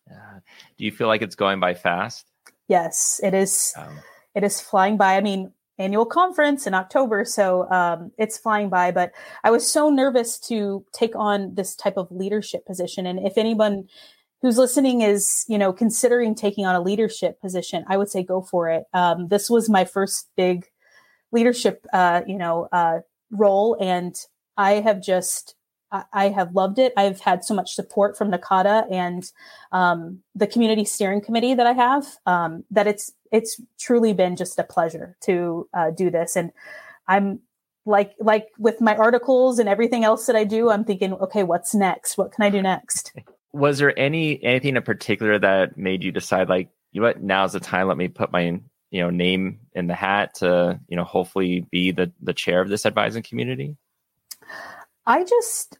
[0.09, 0.39] Uh,
[0.77, 2.27] do you feel like it's going by fast?
[2.67, 3.73] Yes, it is.
[3.75, 3.99] Um,
[4.35, 5.15] it is flying by.
[5.15, 7.25] I mean, annual conference in October.
[7.25, 8.91] So um, it's flying by.
[8.91, 9.11] But
[9.43, 13.05] I was so nervous to take on this type of leadership position.
[13.05, 13.87] And if anyone
[14.41, 18.41] who's listening is, you know, considering taking on a leadership position, I would say go
[18.41, 18.85] for it.
[18.93, 20.67] Um, this was my first big
[21.31, 22.99] leadership, uh, you know, uh,
[23.31, 24.15] role, and
[24.57, 25.55] I have just
[26.13, 26.93] I have loved it.
[26.97, 29.31] I've had so much support from NACADA and
[29.71, 34.57] um, the community steering committee that I have um, that it's it's truly been just
[34.57, 36.37] a pleasure to uh, do this.
[36.37, 36.51] And
[37.07, 37.41] I'm
[37.85, 41.75] like like with my articles and everything else that I do, I'm thinking, okay, what's
[41.75, 42.17] next?
[42.17, 43.13] What can I do next?
[43.53, 47.53] Was there any anything in particular that made you decide, like, you know what, now's
[47.53, 47.87] the time?
[47.87, 48.59] Let me put my
[48.91, 52.69] you know name in the hat to you know hopefully be the the chair of
[52.69, 53.75] this advising community.
[55.05, 55.77] I just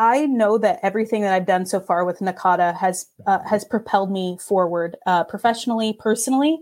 [0.00, 4.10] I know that everything that I've done so far with NACADA has uh, has propelled
[4.10, 6.58] me forward uh, professionally, personally,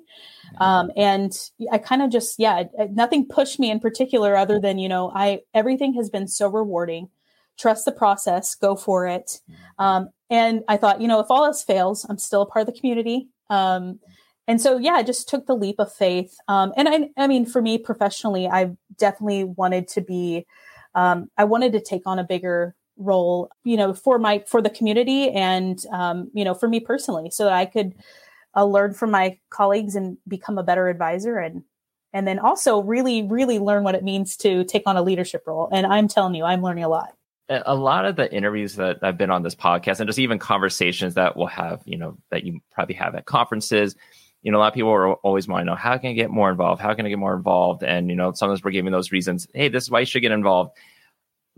[0.58, 1.32] um, and
[1.70, 5.42] I kind of just yeah, nothing pushed me in particular other than you know I
[5.54, 7.10] everything has been so rewarding.
[7.56, 9.40] Trust the process, go for it,
[9.78, 12.74] um, and I thought you know if all else fails, I'm still a part of
[12.74, 13.28] the community.
[13.50, 14.00] Um,
[14.48, 16.36] and so yeah, I just took the leap of faith.
[16.48, 20.44] Um, and I, I mean, for me professionally, I definitely wanted to be
[20.96, 24.70] um, I wanted to take on a bigger role, you know, for my for the
[24.70, 27.94] community and um, you know for me personally, so that I could
[28.56, 31.62] uh, learn from my colleagues and become a better advisor and
[32.12, 35.68] and then also really really learn what it means to take on a leadership role.
[35.72, 37.14] And I'm telling you, I'm learning a lot.
[37.48, 41.14] A lot of the interviews that I've been on this podcast, and just even conversations
[41.14, 43.96] that we'll have, you know, that you probably have at conferences,
[44.42, 46.30] you know, a lot of people are always want to know how can I get
[46.30, 46.80] more involved?
[46.80, 47.82] How can I get more involved?
[47.82, 49.46] And you know, sometimes we're giving those reasons.
[49.54, 50.76] Hey, this is why you should get involved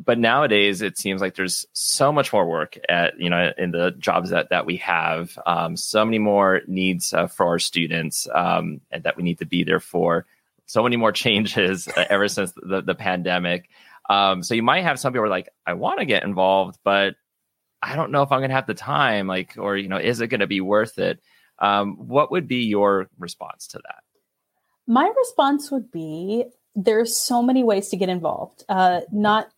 [0.05, 3.91] but nowadays it seems like there's so much more work at you know in the
[3.93, 8.81] jobs that that we have um, so many more needs uh, for our students um,
[8.91, 10.27] and that we need to be there for.
[10.67, 13.69] So many more changes uh, ever since the, the pandemic.
[14.09, 17.15] Um, so you might have some people like i want to get involved but
[17.81, 20.21] i don't know if i'm going to have the time like or you know is
[20.21, 21.21] it going to be worth it?
[21.61, 24.03] Um, what would be your response to that?
[24.87, 28.65] My response would be there's so many ways to get involved.
[28.69, 29.51] Uh, not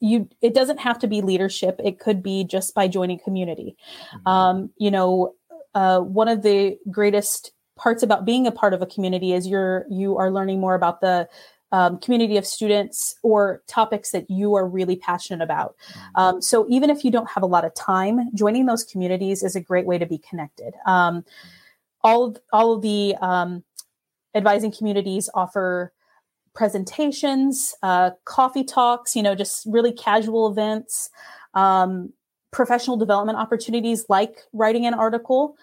[0.00, 3.76] you it doesn't have to be leadership it could be just by joining community
[4.14, 4.28] mm-hmm.
[4.28, 5.34] um, you know
[5.74, 9.86] uh, one of the greatest parts about being a part of a community is you're
[9.88, 11.28] you are learning more about the
[11.72, 15.76] um, community of students or topics that you are really passionate about.
[15.92, 16.20] Mm-hmm.
[16.20, 19.54] Um, so even if you don't have a lot of time, joining those communities is
[19.54, 20.74] a great way to be connected.
[20.84, 21.24] Um,
[22.02, 23.62] all of all of the um,
[24.34, 25.92] advising communities offer
[26.54, 31.10] presentations, uh, coffee talks, you know, just really casual events,
[31.54, 32.12] um,
[32.50, 35.56] professional development opportunities like writing an article.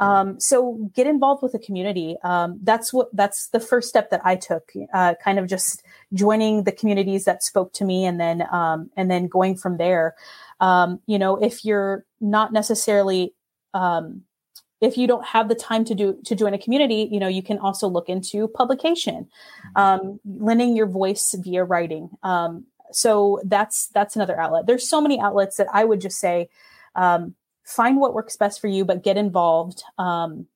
[0.00, 2.16] Um, so get involved with the community.
[2.22, 4.72] Um, that's what that's the first step that I took.
[4.92, 9.10] Uh, kind of just joining the communities that spoke to me, and then um, and
[9.10, 10.14] then going from there.
[10.60, 13.34] Um, you know, if you're not necessarily
[13.72, 14.22] um,
[14.84, 17.42] if you don't have the time to do to join a community, you know, you
[17.42, 19.28] can also look into publication,
[19.76, 19.80] mm-hmm.
[19.80, 22.10] um, lending your voice via writing.
[22.22, 24.66] Um, so that's that's another outlet.
[24.66, 26.48] There's so many outlets that I would just say,
[26.94, 29.82] um, find what works best for you, but get involved.
[29.98, 30.46] Um,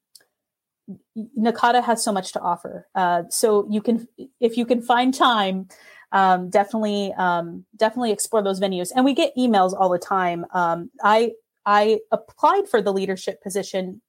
[1.39, 2.87] NACADA has so much to offer.
[2.95, 4.09] Uh, so you can,
[4.41, 5.69] if you can find time,
[6.13, 8.91] um, definitely, um, definitely explore those venues.
[8.95, 10.47] And we get emails all the time.
[10.53, 11.33] Um, I,
[11.67, 14.01] I applied for the leadership position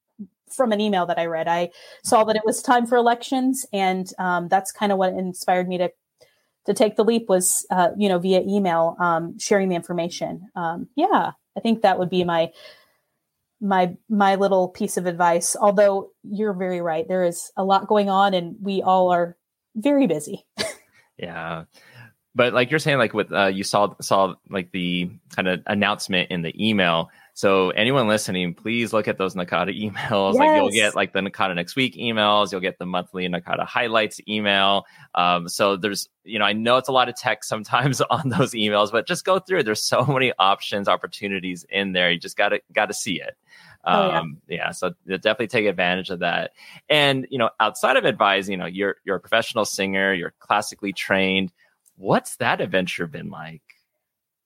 [0.54, 1.48] from an email that I read.
[1.48, 1.72] I
[2.04, 5.78] saw that it was time for elections, and um, that's kind of what inspired me
[5.78, 5.92] to
[6.66, 7.30] to take the leap.
[7.30, 10.50] Was uh, you know via email um, sharing the information.
[10.56, 12.52] Um, yeah, I think that would be my
[13.62, 18.10] my my little piece of advice although you're very right there is a lot going
[18.10, 19.36] on and we all are
[19.76, 20.46] very busy
[21.18, 21.66] yeah
[22.36, 26.32] but like you're saying like with uh, you saw saw like the kind of announcement
[26.32, 27.10] in the email
[27.40, 30.40] so anyone listening please look at those NACADA emails yes.
[30.40, 34.20] like you'll get like the NACADA next week emails you'll get the monthly NACADA highlights
[34.28, 38.28] email um, so there's you know i know it's a lot of text sometimes on
[38.28, 42.20] those emails but just go through it there's so many options opportunities in there you
[42.20, 43.38] just gotta gotta see it
[43.86, 44.20] Oh, yeah.
[44.20, 44.72] Um, yeah.
[44.72, 46.52] So definitely take advantage of that.
[46.90, 50.92] And, you know, outside of advising, you know, you're, you're a professional singer, you're classically
[50.92, 51.54] trained.
[51.96, 53.69] What's that adventure been like?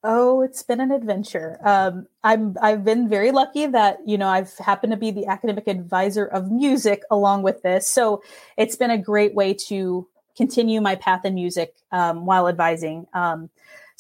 [0.06, 1.60] Oh, it's been an adventure.
[1.64, 5.68] Um, I'm I've been very lucky that you know I've happened to be the academic
[5.68, 8.22] advisor of music along with this, so
[8.58, 13.08] it's been a great way to continue my path in music um, while advising.
[13.14, 13.50] Um,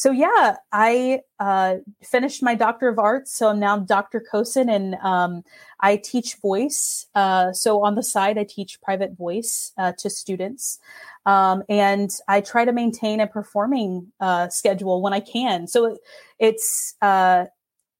[0.03, 4.19] so yeah, I uh, finished my Doctor of Arts, so I'm now Dr.
[4.19, 5.43] Cosin, and um,
[5.79, 7.05] I teach voice.
[7.15, 10.77] Uh, so on the side, I teach private voice uh, to students,
[11.25, 15.67] um, and I try to maintain a performing uh, schedule when I can.
[15.67, 15.97] So
[16.37, 17.45] it's uh,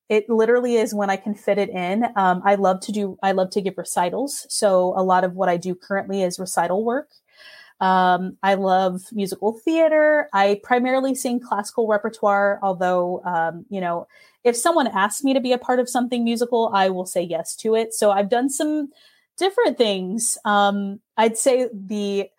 [0.09, 2.03] it literally is when I can fit it in.
[2.17, 3.17] Um, I love to do.
[3.23, 4.45] I love to give recitals.
[4.49, 7.07] So a lot of what I do currently is recital work.
[7.83, 10.29] Um, I love musical theater.
[10.31, 14.07] I primarily sing classical repertoire, although, um, you know,
[14.45, 17.57] if someone asks me to be a part of something musical, I will say yes
[17.57, 17.93] to it.
[17.93, 18.89] So I've done some
[19.37, 20.37] different things.
[20.45, 22.29] Um, I'd say the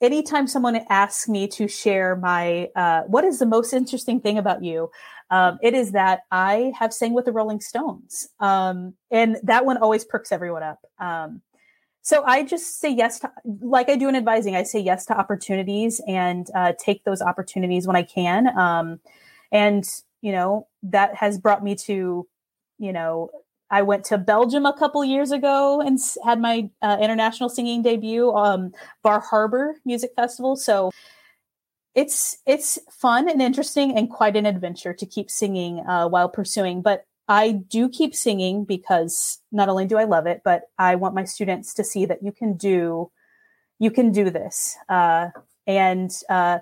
[0.00, 4.64] anytime someone asks me to share my uh, what is the most interesting thing about
[4.64, 4.90] you
[5.30, 9.76] um, it is that i have sang with the rolling stones um, and that one
[9.76, 11.42] always perks everyone up um,
[12.02, 15.18] so I just say yes to, like I do in advising, I say yes to
[15.18, 18.48] opportunities and uh, take those opportunities when I can.
[18.58, 19.00] Um,
[19.52, 19.84] and,
[20.22, 22.26] you know, that has brought me to,
[22.78, 23.30] you know,
[23.70, 28.32] I went to Belgium a couple years ago and had my uh, international singing debut,
[28.32, 30.56] um, Bar Harbor Music Festival.
[30.56, 30.90] So
[31.94, 36.82] it's it's fun and interesting and quite an adventure to keep singing uh, while pursuing.
[36.82, 41.14] But I do keep singing because not only do I love it, but I want
[41.14, 43.12] my students to see that you can do,
[43.78, 44.76] you can do this.
[44.88, 45.28] Uh,
[45.64, 46.58] and uh,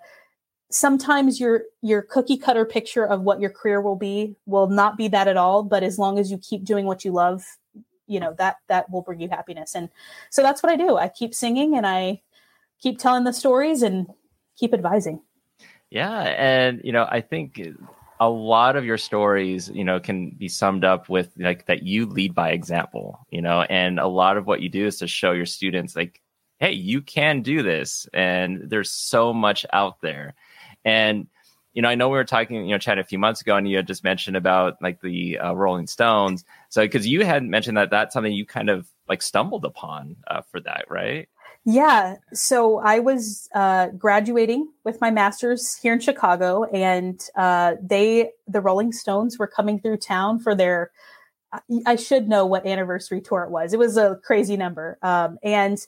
[0.70, 5.08] sometimes your your cookie cutter picture of what your career will be will not be
[5.08, 5.62] that at all.
[5.62, 7.46] But as long as you keep doing what you love,
[8.06, 9.74] you know that that will bring you happiness.
[9.74, 9.88] And
[10.28, 10.98] so that's what I do.
[10.98, 12.20] I keep singing and I
[12.78, 14.06] keep telling the stories and
[14.58, 15.22] keep advising.
[15.88, 17.58] Yeah, and you know I think
[18.20, 22.06] a lot of your stories, you know, can be summed up with like that you
[22.06, 25.32] lead by example, you know, and a lot of what you do is to show
[25.32, 26.20] your students like,
[26.58, 30.34] hey, you can do this, and there's so much out there,
[30.84, 31.28] and
[31.74, 33.68] you know, I know we were talking, you know, chatting a few months ago, and
[33.68, 36.44] you had just mentioned about like the uh, Rolling Stones.
[36.70, 40.40] So, because you had mentioned that that's something you kind of like stumbled upon uh,
[40.50, 41.28] for that, right?
[41.70, 42.16] Yeah.
[42.32, 48.62] So I was uh, graduating with my master's here in Chicago, and uh, they, the
[48.62, 50.90] Rolling Stones, were coming through town for their.
[51.84, 53.74] I should know what anniversary tour it was.
[53.74, 55.78] It was a crazy number, um, and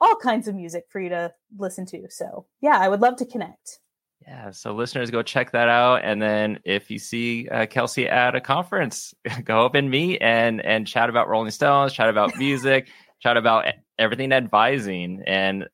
[0.00, 2.10] all kinds of music for you to listen to.
[2.10, 3.78] So yeah, I would love to connect.
[4.26, 8.34] Yeah, so listeners, go check that out, and then if you see uh, Kelsey at
[8.34, 9.14] a conference,
[9.44, 12.88] go up and meet and and chat about Rolling Stones, chat about music,
[13.20, 13.66] chat about
[13.96, 15.68] everything advising, and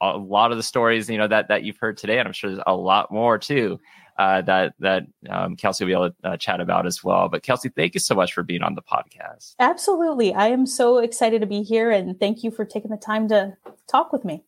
[0.00, 2.50] a lot of the stories you know that that you've heard today, and I'm sure
[2.50, 3.80] there's a lot more too
[4.18, 7.28] uh, that that um, Kelsey will be able to uh, chat about as well.
[7.28, 9.54] But Kelsey, thank you so much for being on the podcast.
[9.58, 13.28] Absolutely, I am so excited to be here, and thank you for taking the time
[13.28, 13.56] to
[13.88, 14.44] talk with me.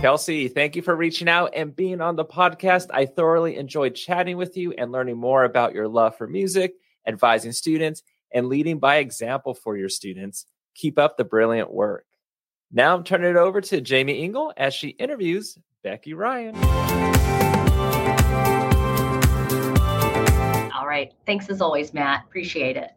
[0.00, 2.86] Kelsey, thank you for reaching out and being on the podcast.
[2.90, 6.74] I thoroughly enjoyed chatting with you and learning more about your love for music,
[7.06, 10.46] advising students, and leading by example for your students.
[10.74, 12.06] Keep up the brilliant work.
[12.72, 16.54] Now I'm turning it over to Jamie Engel as she interviews Becky Ryan.
[20.72, 21.12] All right.
[21.26, 22.24] Thanks as always, Matt.
[22.26, 22.92] Appreciate it.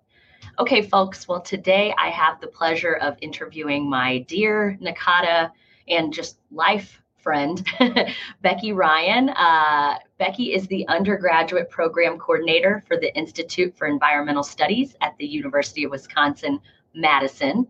[0.59, 1.28] Okay, folks.
[1.28, 5.51] Well, today I have the pleasure of interviewing my dear NACADA
[5.88, 7.65] and just life friend,
[8.41, 9.30] Becky Ryan.
[9.30, 15.26] Uh, Becky is the undergraduate program coordinator for the Institute for Environmental Studies at the
[15.26, 16.59] University of Wisconsin
[16.94, 17.68] Madison.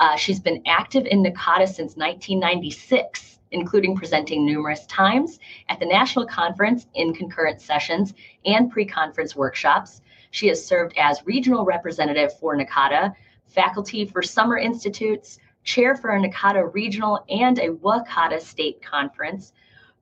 [0.00, 6.26] Uh, she's been active in NACADA since 1996, including presenting numerous times at the national
[6.26, 8.14] conference in concurrent sessions
[8.44, 10.00] and pre conference workshops.
[10.30, 13.14] She has served as regional representative for NACADA,
[13.46, 19.52] faculty for summer institutes, chair for a NACADA regional and a WCADA state conference,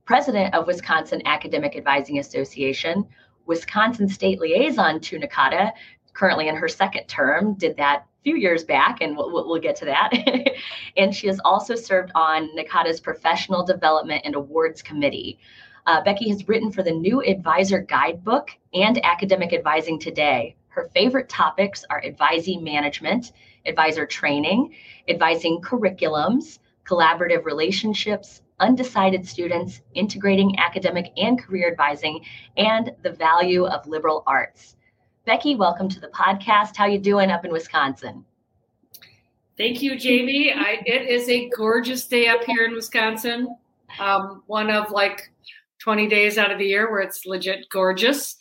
[0.04, 3.06] president of Wisconsin Academic Advising Association,
[3.46, 5.72] Wisconsin state liaison to NACADA,
[6.12, 9.84] currently in her second term, did that few years back, and we'll, we'll get to
[9.86, 10.12] that.
[10.96, 15.38] and she has also served on NACADA's Professional Development and Awards Committee.
[15.86, 20.54] Uh, Becky has written for the New Advisor Guidebook and Academic Advising Today.
[20.68, 23.32] Her favorite topics are advising management,
[23.66, 24.74] advisor training,
[25.08, 32.24] advising curriculums, collaborative relationships, undecided students, integrating academic and career advising,
[32.56, 34.76] and the value of liberal arts.
[35.26, 36.76] Becky, welcome to the podcast.
[36.76, 38.24] How you doing up in Wisconsin?
[39.58, 40.50] Thank you, Jamie.
[40.50, 43.54] I, it is a gorgeous day up here in Wisconsin.
[43.98, 45.30] Um, one of like
[45.80, 48.36] 20 days out of the year where it's legit gorgeous.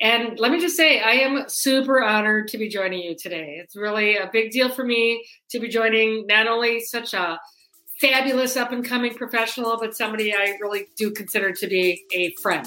[0.00, 3.58] And let me just say, I am super honored to be joining you today.
[3.62, 7.38] It's really a big deal for me to be joining not only such a
[8.00, 12.66] fabulous up and coming professional, but somebody I really do consider to be a friend.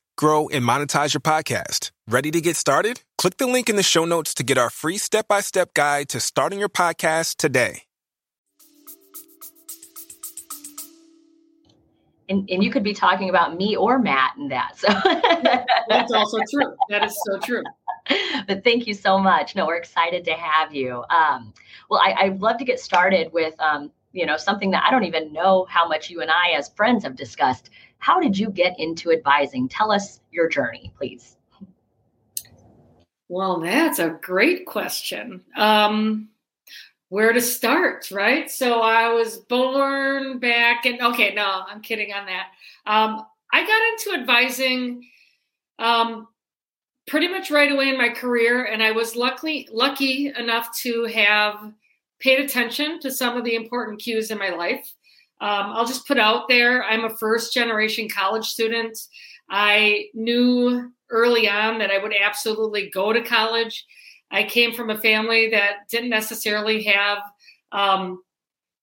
[0.21, 1.91] grow, and monetize your podcast.
[2.07, 3.01] Ready to get started?
[3.17, 6.07] Click the link in the show notes to get our free step by step guide
[6.09, 7.83] to starting your podcast today.
[12.31, 14.77] and, and you could be talking about me or Matt in that.
[14.77, 14.87] So
[15.89, 16.73] that's also true.
[16.89, 17.63] That is so true.
[18.47, 19.55] But thank you so much.
[19.55, 21.03] No, we're excited to have you.
[21.09, 21.53] Um,
[21.89, 25.03] well, I, would love to get started with um, you know something that I don't
[25.03, 27.69] even know how much you and I as friends have discussed.
[28.01, 29.69] How did you get into advising?
[29.69, 31.37] Tell us your journey, please.
[33.29, 35.43] Well, that's a great question.
[35.55, 36.29] Um,
[37.09, 38.49] where to start, right?
[38.49, 42.47] So I was born back in, okay, no, I'm kidding on that.
[42.87, 43.23] Um,
[43.53, 45.07] I got into advising
[45.77, 46.27] um,
[47.07, 51.71] pretty much right away in my career, and I was luckily lucky enough to have
[52.19, 54.91] paid attention to some of the important cues in my life.
[55.41, 58.97] Um, I'll just put out there I'm a first generation college student.
[59.49, 63.85] I knew early on that I would absolutely go to college.
[64.31, 67.17] I came from a family that didn't necessarily have
[67.71, 68.21] um,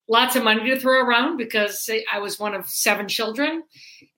[0.09, 3.63] lots of money to throw around because I was one of seven children.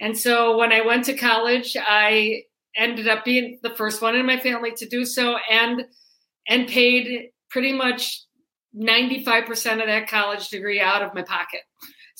[0.01, 4.27] And so when I went to college, I ended up being the first one in
[4.27, 5.85] my family to do so and
[6.49, 8.25] and paid pretty much
[8.77, 11.61] 95% of that college degree out of my pocket.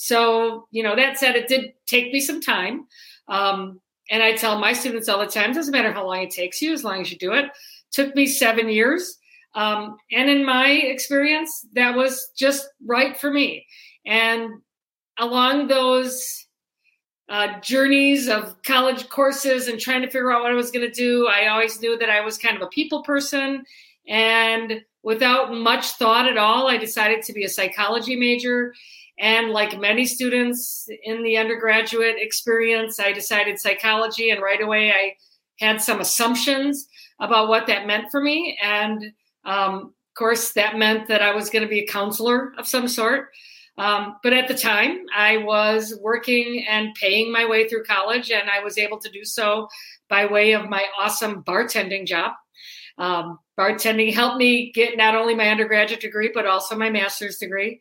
[0.03, 2.87] So, you know, that said, it did take me some time.
[3.29, 3.81] Um,
[4.11, 6.73] and I tell my students all the time, doesn't matter how long it takes you,
[6.73, 7.47] as long as you do it
[7.91, 9.19] took me seven years.
[9.55, 13.67] Um, and in my experience, that was just right for me.
[14.07, 14.51] And
[15.19, 16.47] along those
[17.29, 20.93] uh, journeys of college courses and trying to figure out what I was going to
[20.93, 23.65] do, I always knew that I was kind of a people person.
[24.09, 28.73] And without much thought at all, I decided to be a psychology major.
[29.21, 35.15] And like many students in the undergraduate experience, I decided psychology, and right away I
[35.59, 36.89] had some assumptions
[37.21, 38.59] about what that meant for me.
[38.63, 39.13] And
[39.45, 42.89] um, of course, that meant that I was going to be a counselor of some
[42.89, 43.29] sort.
[43.77, 48.49] Um, but at the time, I was working and paying my way through college, and
[48.51, 49.69] I was able to do so
[50.09, 52.33] by way of my awesome bartending job.
[52.99, 57.81] Um, bartending helped me get not only my undergraduate degree, but also my master's degree.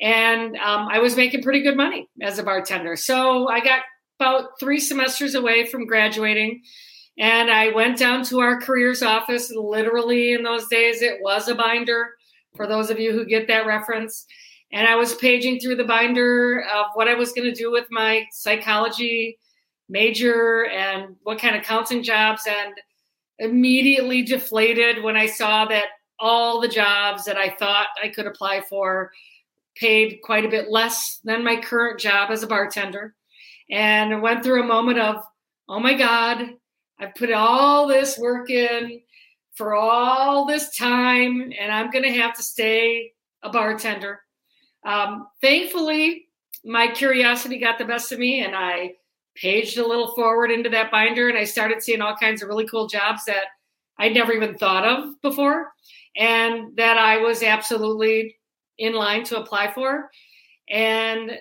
[0.00, 2.96] And um, I was making pretty good money as a bartender.
[2.96, 3.82] So I got
[4.18, 6.62] about three semesters away from graduating
[7.18, 9.52] and I went down to our careers office.
[9.54, 12.14] Literally, in those days, it was a binder
[12.56, 14.26] for those of you who get that reference.
[14.72, 17.86] And I was paging through the binder of what I was going to do with
[17.90, 19.38] my psychology
[19.88, 22.72] major and what kind of counseling jobs, and
[23.38, 25.86] immediately deflated when I saw that
[26.18, 29.10] all the jobs that I thought I could apply for
[29.76, 33.14] paid quite a bit less than my current job as a bartender.
[33.70, 35.22] And I went through a moment of,
[35.68, 36.50] oh my God,
[36.98, 39.00] I've put all this work in
[39.54, 43.12] for all this time, and I'm going to have to stay
[43.42, 44.20] a bartender.
[44.84, 46.26] Um, thankfully,
[46.64, 48.94] my curiosity got the best of me, and I
[49.36, 52.66] paged a little forward into that binder, and I started seeing all kinds of really
[52.66, 53.44] cool jobs that
[53.98, 55.72] I'd never even thought of before,
[56.16, 58.36] and that I was absolutely
[58.80, 60.10] in line to apply for.
[60.68, 61.38] And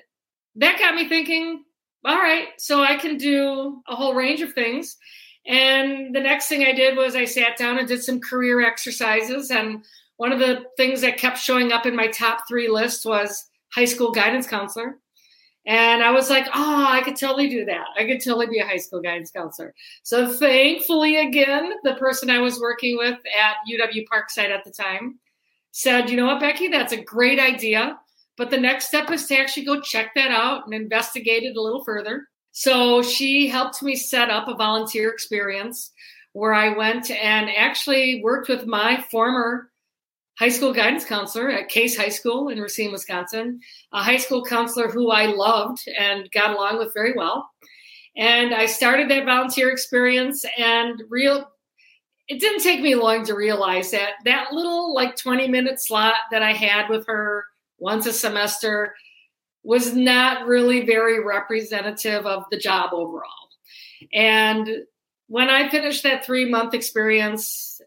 [0.55, 1.63] that got me thinking
[2.05, 4.97] all right, so I can do a whole range of things.
[5.45, 9.51] And the next thing I did was I sat down and did some career exercises.
[9.51, 9.83] And
[10.17, 13.85] one of the things that kept showing up in my top three list was high
[13.85, 14.97] school guidance counselor.
[15.65, 17.87] And I was like, oh, I could totally do that.
[17.97, 19.73] I could totally be a high school guidance counselor.
[20.03, 25.19] So thankfully, again, the person I was working with at UW Parkside at the time
[25.79, 27.97] said, you know what, Becky, that's a great idea.
[28.35, 31.61] But the next step is to actually go check that out and investigate it a
[31.61, 32.27] little further.
[32.51, 35.93] So she helped me set up a volunteer experience
[36.33, 39.69] where I went and actually worked with my former
[40.37, 43.61] high school guidance counselor at Case High School in Racine, Wisconsin,
[43.93, 47.49] a high school counselor who I loved and got along with very well.
[48.17, 51.49] And I started that volunteer experience and real
[52.29, 56.43] it didn't take me long to realize that that little like 20 minute slot that
[56.43, 57.45] I had with her
[57.79, 58.93] once a semester
[59.63, 63.23] was not really very representative of the job overall.
[64.13, 64.69] And
[65.27, 67.81] when I finished that three month experience,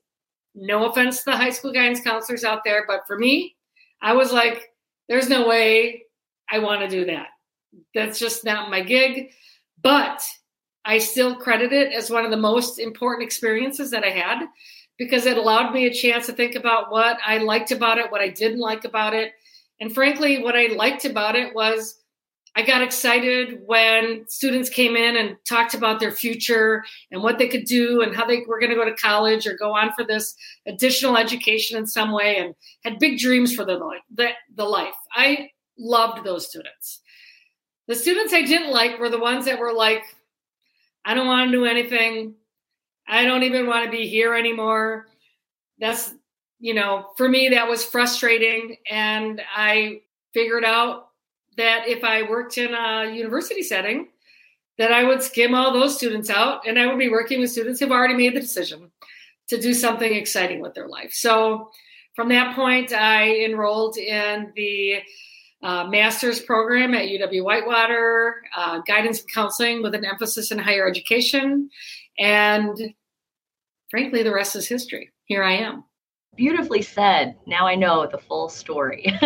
[0.54, 3.56] no offense to the high school guidance counselors out there, but for me,
[4.02, 4.70] I was like,
[5.08, 6.02] there's no way
[6.50, 7.28] I want to do that.
[7.94, 9.30] That's just not my gig.
[9.82, 10.22] But
[10.84, 14.46] I still credit it as one of the most important experiences that I had
[14.98, 18.20] because it allowed me a chance to think about what I liked about it, what
[18.20, 19.32] I didn't like about it,
[19.80, 21.98] and frankly, what I liked about it was
[22.54, 27.48] I got excited when students came in and talked about their future and what they
[27.48, 30.04] could do and how they were going to go to college or go on for
[30.04, 30.36] this
[30.68, 32.54] additional education in some way and
[32.84, 33.80] had big dreams for the,
[34.14, 34.94] the, the life.
[35.12, 37.00] I loved those students.
[37.88, 40.04] the students I didn't like were the ones that were like,
[41.04, 42.34] I don't want to do anything.
[43.08, 45.06] I don't even want to be here anymore.
[45.78, 46.14] That's,
[46.60, 48.76] you know, for me, that was frustrating.
[48.90, 51.08] And I figured out
[51.56, 54.08] that if I worked in a university setting,
[54.78, 57.80] that I would skim all those students out and I would be working with students
[57.80, 58.90] who've already made the decision
[59.48, 61.12] to do something exciting with their life.
[61.12, 61.70] So
[62.14, 65.00] from that point, I enrolled in the
[65.62, 70.88] uh, master's program at UW Whitewater, uh, guidance and counseling with an emphasis in higher
[70.88, 71.70] education.
[72.18, 72.94] And
[73.90, 75.12] frankly, the rest is history.
[75.24, 75.84] Here I am.
[76.36, 77.36] Beautifully said.
[77.46, 79.04] Now I know the full story.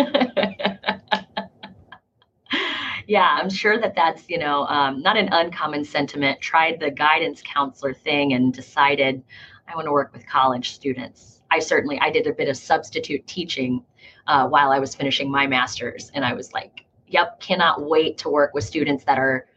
[3.07, 6.41] yeah, I'm sure that that's, you know, um, not an uncommon sentiment.
[6.41, 9.23] Tried the guidance counselor thing and decided
[9.67, 11.41] I want to work with college students.
[11.49, 13.83] I certainly, I did a bit of substitute teaching
[14.27, 16.11] uh, while I was finishing my master's.
[16.13, 19.47] And I was like, yep, cannot wait to work with students that are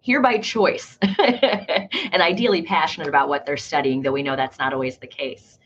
[0.00, 4.72] here by choice and ideally passionate about what they're studying, though we know that's not
[4.72, 5.58] always the case.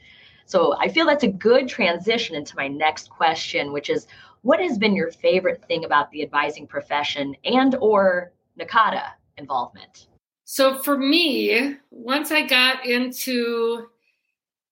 [0.46, 4.06] So I feel that's a good transition into my next question, which is
[4.42, 9.04] what has been your favorite thing about the advising profession and or NACADA
[9.38, 10.08] involvement?
[10.44, 13.86] So for me, once I got into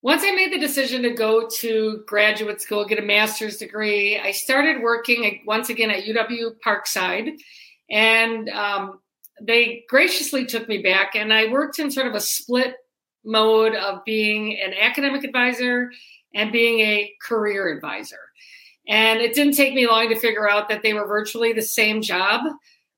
[0.03, 4.33] once I made the decision to go to graduate school, get a master's degree, I
[4.33, 7.39] started working once again at UW Parkside,
[7.89, 9.01] and um,
[9.41, 12.75] they graciously took me back, and I worked in sort of a split
[13.25, 15.93] mode of being an academic advisor
[16.35, 18.19] and being a career advisor.
[18.89, 22.03] And it didn't take me long to figure out that they were virtually the same
[22.03, 22.41] job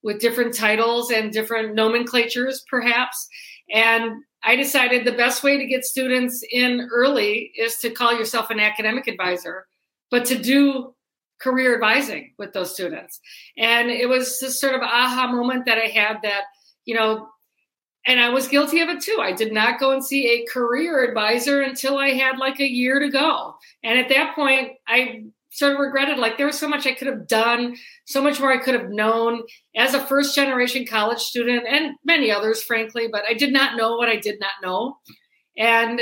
[0.02, 3.28] with different titles and different nomenclatures, perhaps.
[3.70, 8.50] And I decided the best way to get students in early is to call yourself
[8.50, 9.66] an academic advisor,
[10.10, 10.94] but to do
[11.40, 13.20] career advising with those students.
[13.56, 16.44] And it was this sort of aha moment that I had that,
[16.84, 17.28] you know,
[18.06, 19.18] and I was guilty of it too.
[19.20, 23.00] I did not go and see a career advisor until I had like a year
[23.00, 23.56] to go.
[23.82, 25.24] And at that point, I
[25.54, 27.76] sort of regretted like there was so much I could have done,
[28.06, 29.42] so much more I could have known
[29.76, 33.96] as a first generation college student and many others, frankly, but I did not know
[33.96, 34.98] what I did not know.
[35.56, 36.00] And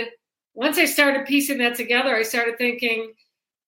[0.55, 3.13] once I started piecing that together, I started thinking,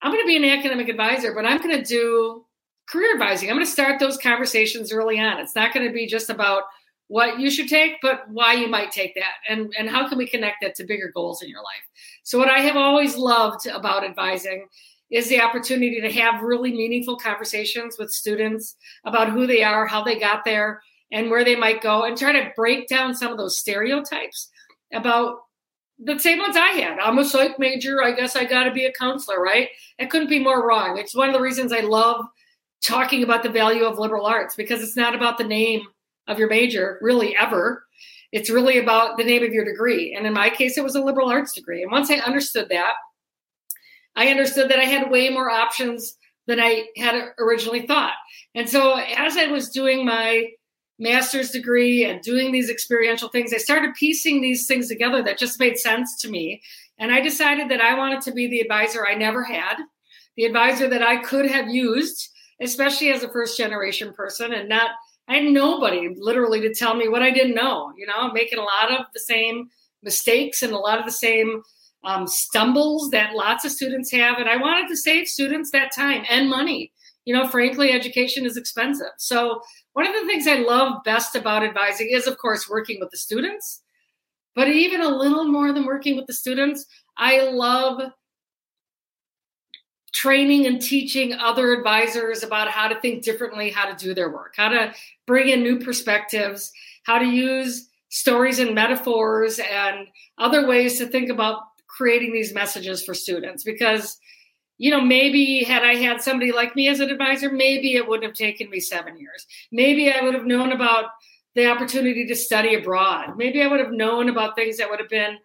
[0.00, 2.46] I'm going to be an academic advisor, but I'm going to do
[2.88, 3.50] career advising.
[3.50, 5.38] I'm going to start those conversations early on.
[5.38, 6.62] It's not going to be just about
[7.08, 10.26] what you should take, but why you might take that and, and how can we
[10.26, 11.84] connect that to bigger goals in your life.
[12.22, 14.66] So what I have always loved about advising
[15.10, 20.02] is the opportunity to have really meaningful conversations with students about who they are, how
[20.02, 20.80] they got there,
[21.12, 24.50] and where they might go, and try to break down some of those stereotypes
[24.92, 25.38] about
[25.98, 26.98] the same ones I had.
[26.98, 28.02] I'm a psych major.
[28.02, 29.68] I guess I got to be a counselor, right?
[29.98, 30.98] It couldn't be more wrong.
[30.98, 32.24] It's one of the reasons I love
[32.84, 35.82] talking about the value of liberal arts because it's not about the name
[36.26, 37.84] of your major, really, ever.
[38.32, 40.14] It's really about the name of your degree.
[40.14, 41.82] And in my case, it was a liberal arts degree.
[41.82, 42.94] And once I understood that,
[44.16, 48.12] I understood that I had way more options than I had originally thought.
[48.54, 50.50] And so as I was doing my
[50.98, 55.58] master's degree and doing these experiential things, I started piecing these things together that just
[55.58, 56.62] made sense to me.
[56.98, 59.76] And I decided that I wanted to be the advisor I never had,
[60.36, 62.28] the advisor that I could have used,
[62.60, 64.90] especially as a first generation person and not
[65.26, 67.92] I had nobody literally to tell me what I didn't know.
[67.96, 69.70] You know, making a lot of the same
[70.02, 71.62] mistakes and a lot of the same
[72.04, 74.38] um, stumbles that lots of students have.
[74.38, 76.92] And I wanted to save students that time and money.
[77.24, 79.12] You know, frankly, education is expensive.
[79.16, 79.60] So,
[79.94, 83.16] one of the things I love best about advising is, of course, working with the
[83.16, 83.80] students.
[84.54, 86.84] But even a little more than working with the students,
[87.16, 88.02] I love
[90.12, 94.54] training and teaching other advisors about how to think differently, how to do their work,
[94.56, 94.94] how to
[95.26, 96.72] bring in new perspectives,
[97.04, 100.06] how to use stories and metaphors and
[100.38, 101.62] other ways to think about
[101.96, 104.18] creating these messages for students because
[104.78, 108.26] you know maybe had i had somebody like me as an advisor maybe it wouldn't
[108.28, 109.46] have taken me seven years.
[109.70, 111.06] Maybe i would have known about
[111.54, 113.36] the opportunity to study abroad.
[113.36, 115.38] Maybe i would have known about things that would have been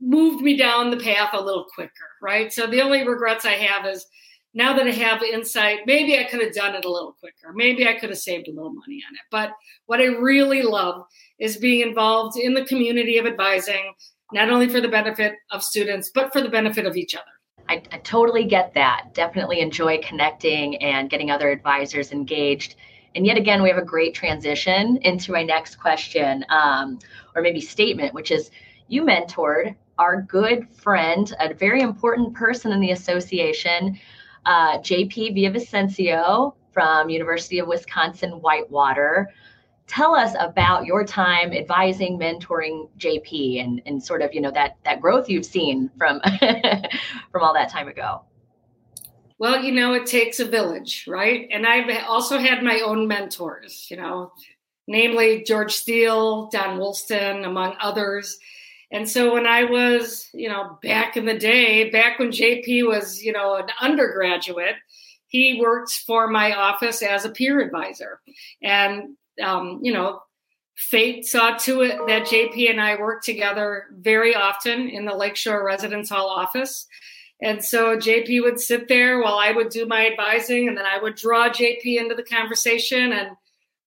[0.00, 2.52] moved me down the path a little quicker right?
[2.52, 4.06] So the only regrets i have is
[4.54, 7.52] now that i have insight maybe i could have done it a little quicker.
[7.52, 9.26] Maybe i could have saved a little money on it.
[9.30, 9.50] But
[9.86, 11.04] what i really love
[11.40, 13.94] is being involved in the community of advising
[14.32, 17.24] not only for the benefit of students, but for the benefit of each other.
[17.68, 19.14] I, I, totally get that.
[19.14, 22.74] Definitely enjoy connecting and getting other advisors engaged.
[23.14, 26.98] And yet again, we have a great transition into my next question, um,
[27.34, 28.50] or maybe statement, which is
[28.88, 33.98] you mentored our good friend, a very important person in the association,
[34.46, 39.28] uh, JP Villavicencio, from University of Wisconsin Whitewater.
[39.90, 44.76] Tell us about your time advising, mentoring JP, and and sort of you know that
[44.84, 46.20] that growth you've seen from
[47.32, 48.22] from all that time ago.
[49.40, 51.48] Well, you know, it takes a village, right?
[51.50, 54.32] And I've also had my own mentors, you know,
[54.86, 58.38] namely George Steele, Don Woolston, among others.
[58.92, 63.24] And so when I was, you know, back in the day, back when JP was,
[63.24, 64.76] you know, an undergraduate,
[65.26, 68.20] he worked for my office as a peer advisor.
[68.62, 70.20] And, um, you know,
[70.76, 75.64] fate saw to it that JP and I worked together very often in the Lakeshore
[75.64, 76.86] Residence Hall office.
[77.42, 80.98] And so JP would sit there while I would do my advising, and then I
[81.02, 83.12] would draw JP into the conversation.
[83.12, 83.30] And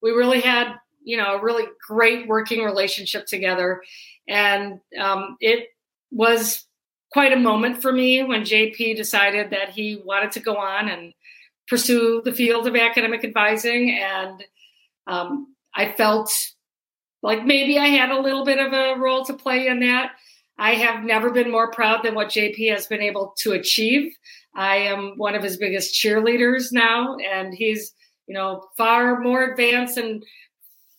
[0.02, 0.74] we really had,
[1.04, 3.82] you know, a really great working relationship together.
[4.28, 5.68] And um, it
[6.10, 6.64] was
[7.12, 11.12] quite a moment for me when JP decided that he wanted to go on and
[11.68, 13.90] pursue the field of academic advising.
[13.90, 14.44] And
[15.06, 16.32] um, I felt
[17.22, 20.12] like maybe I had a little bit of a role to play in that.
[20.58, 24.12] I have never been more proud than what JP has been able to achieve.
[24.54, 27.92] I am one of his biggest cheerleaders now, and he's,
[28.26, 30.22] you know, far more advanced and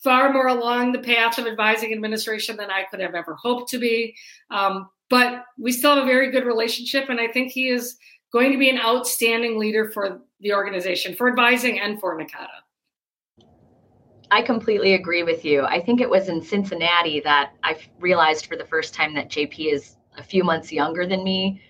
[0.03, 3.80] far more along the path of advising administration than I could have ever hoped to
[3.80, 4.16] be.
[4.51, 7.95] Um, but we still have a very good relationship, and I think he is
[8.34, 12.64] going to be an outstanding leader for the organization, for advising and for NACADA.
[14.32, 15.63] I completely agree with you.
[15.63, 19.73] I think it was in Cincinnati that I realized for the first time that JP
[19.73, 21.61] is a few months younger than me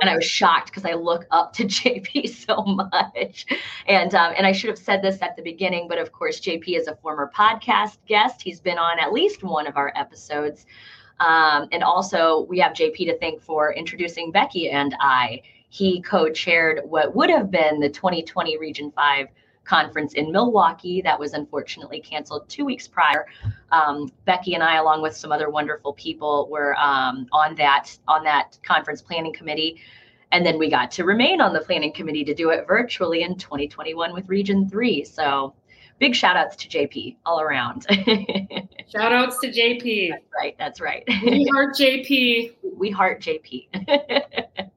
[0.00, 3.46] and I was shocked because I look up to JP so much.
[3.86, 6.78] And um, and I should have said this at the beginning, but of course, JP
[6.78, 8.42] is a former podcast guest.
[8.42, 10.66] He's been on at least one of our episodes.
[11.20, 15.42] Um, and also, we have JP to thank for introducing Becky and I.
[15.68, 19.28] He co chaired what would have been the 2020 Region 5
[19.64, 23.26] conference in Milwaukee that was unfortunately canceled two weeks prior.
[23.72, 28.24] Um, Becky and I, along with some other wonderful people, were um, on that on
[28.24, 29.80] that conference planning committee.
[30.32, 33.36] And then we got to remain on the planning committee to do it virtually in
[33.36, 35.04] 2021 with Region 3.
[35.04, 35.54] So
[35.98, 37.86] big shout outs to JP all around.
[38.92, 40.10] shout outs to JP.
[40.10, 40.56] That's right.
[40.58, 41.04] That's right.
[41.22, 42.56] We heart JP.
[42.76, 43.68] We heart JP.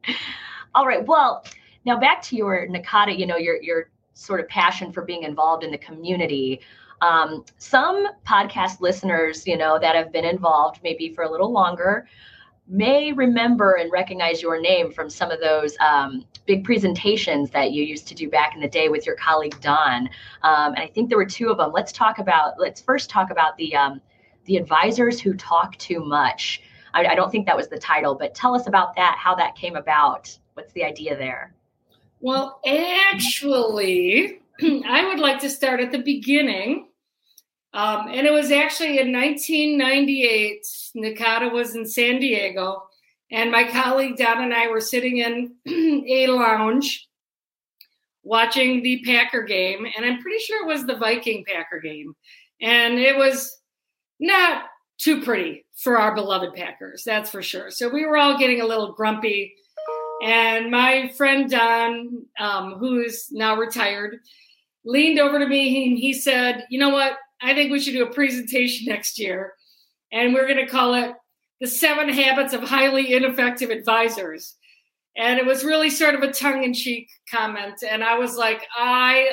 [0.75, 1.03] all right.
[1.03, 1.43] Well,
[1.83, 5.63] now back to your NACADA, you know, your your sort of passion for being involved
[5.63, 6.59] in the community.
[7.01, 12.07] Um, some podcast listeners, you know, that have been involved maybe for a little longer
[12.67, 17.83] may remember and recognize your name from some of those um, big presentations that you
[17.83, 20.07] used to do back in the day with your colleague Don.
[20.43, 21.71] Um, and I think there were two of them.
[21.71, 22.59] Let's talk about.
[22.59, 24.01] Let's first talk about the um,
[24.45, 26.61] the advisors who talk too much.
[26.93, 29.17] I, I don't think that was the title, but tell us about that.
[29.17, 30.37] How that came about.
[30.53, 31.53] What's the idea there?
[32.27, 36.89] Well, actually, I would like to start at the beginning.
[37.73, 40.65] Um, and it was actually in 1998.
[40.97, 42.83] NACADA was in San Diego,
[43.31, 45.55] and my colleague Don and I were sitting in
[46.09, 47.07] a lounge
[48.23, 52.13] watching the Packer game, and I'm pretty sure it was the Viking Packer game.
[52.59, 53.57] And it was
[54.19, 54.65] not
[54.97, 57.71] too pretty for our beloved Packers, that's for sure.
[57.71, 59.53] So we were all getting a little grumpy
[60.21, 64.19] and my friend Don, um, who is now retired,
[64.83, 67.17] leaned over to me and he said, You know what?
[67.41, 69.53] I think we should do a presentation next year.
[70.11, 71.13] And we're going to call it
[71.61, 74.55] The Seven Habits of Highly Ineffective Advisors.
[75.15, 77.83] And it was really sort of a tongue in cheek comment.
[77.87, 79.31] And I was like, I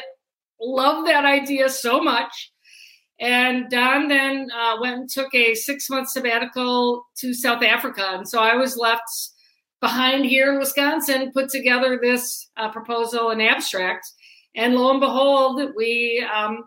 [0.61, 2.53] love that idea so much.
[3.21, 8.05] And Don then uh, went and took a six month sabbatical to South Africa.
[8.13, 9.03] And so I was left
[9.85, 14.11] behind here in Wisconsin put together this uh, proposal and abstract.
[14.57, 16.65] And lo and behold, we um,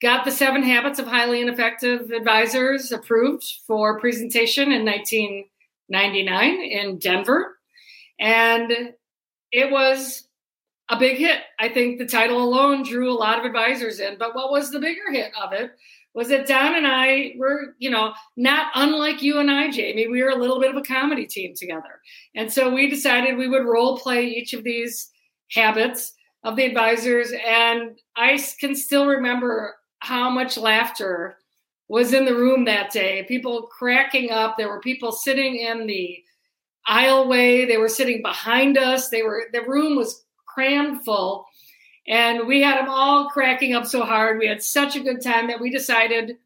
[0.00, 7.58] got the seven habits of highly ineffective advisors approved for presentation in 1999 in Denver.
[8.20, 8.70] And
[9.50, 10.28] it was
[10.88, 11.40] a big hit.
[11.58, 14.18] I think the title alone drew a lot of advisors in.
[14.20, 15.72] But what was the bigger hit of it
[16.14, 20.08] was that Don and I were, you know, not unlike you and I, Jamie.
[20.08, 22.00] We were a little bit of a comedy team together.
[22.34, 25.08] And so we decided we would role play each of these
[25.52, 27.32] habits of the advisors.
[27.46, 31.36] And I can still remember how much laughter
[31.88, 33.24] was in the room that day.
[33.28, 34.56] People cracking up.
[34.56, 36.18] There were people sitting in the
[36.88, 37.68] aisleway.
[37.68, 39.10] They were sitting behind us.
[39.10, 41.46] They were the room was crammed full.
[42.08, 44.38] And we had them all cracking up so hard.
[44.38, 46.38] We had such a good time that we decided,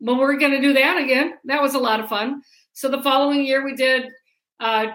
[0.00, 1.34] well, we're going to do that again.
[1.44, 2.42] That was a lot of fun.
[2.72, 4.08] So the following year, we did
[4.60, 4.86] uh,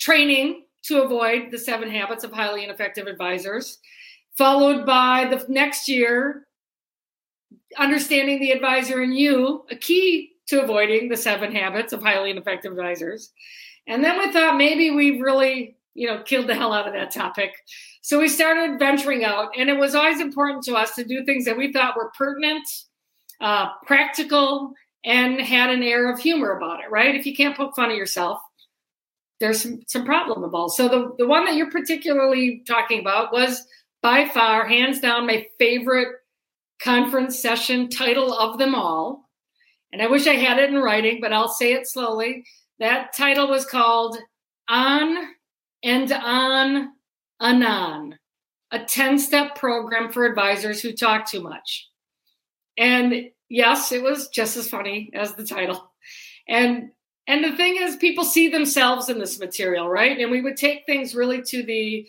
[0.00, 3.78] training to avoid the seven habits of highly ineffective advisors.
[4.36, 6.46] followed by the next year,
[7.78, 12.72] understanding the advisor and you, a key to avoiding the seven habits of highly ineffective
[12.72, 13.32] advisors.
[13.86, 17.12] And then we thought maybe we really, you know, killed the hell out of that
[17.12, 17.52] topic.
[18.02, 21.44] So we started venturing out, and it was always important to us to do things
[21.44, 22.66] that we thought were pertinent,
[23.40, 24.72] uh, practical,
[25.04, 27.14] and had an air of humor about it, right?
[27.14, 28.40] If you can't poke fun at yourself,
[29.40, 30.74] there's some, some problem involved.
[30.74, 33.64] So the, the one that you're particularly talking about was
[34.00, 36.08] by far, hands down, my favorite
[36.80, 39.28] conference session title of them all.
[39.92, 42.44] And I wish I had it in writing, but I'll say it slowly.
[42.78, 44.16] That title was called
[44.68, 45.16] On
[45.82, 46.92] and On
[47.40, 48.18] Anon,
[48.70, 51.88] a 10 step program for advisors who talk too much.
[52.78, 55.92] And yes, it was just as funny as the title.
[56.48, 56.90] And
[57.28, 60.18] and the thing is people see themselves in this material, right?
[60.18, 62.08] And we would take things really to the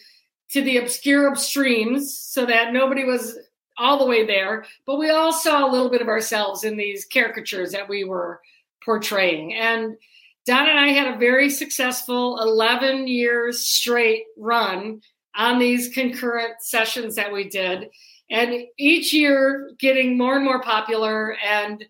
[0.49, 3.37] to the obscure extremes so that nobody was
[3.77, 7.05] all the way there, but we all saw a little bit of ourselves in these
[7.05, 8.39] caricatures that we were
[8.83, 9.55] portraying.
[9.55, 9.97] And
[10.45, 15.01] Don and I had a very successful 11 years straight run
[15.35, 17.89] on these concurrent sessions that we did.
[18.29, 21.37] And each year getting more and more popular.
[21.45, 21.83] And,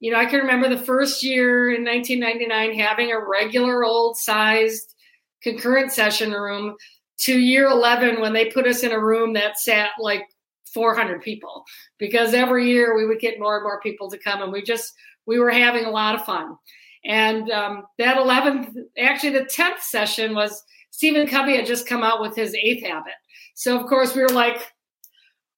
[0.00, 4.94] you know, I can remember the first year in 1999 having a regular old sized
[5.42, 6.74] concurrent session room
[7.20, 10.24] to year 11 when they put us in a room that sat like
[10.72, 11.64] 400 people
[11.98, 14.92] because every year we would get more and more people to come and we just
[15.26, 16.56] we were having a lot of fun
[17.04, 22.20] and um, that 11th actually the 10th session was stephen covey had just come out
[22.20, 23.14] with his eighth habit.
[23.54, 24.72] So of course we were like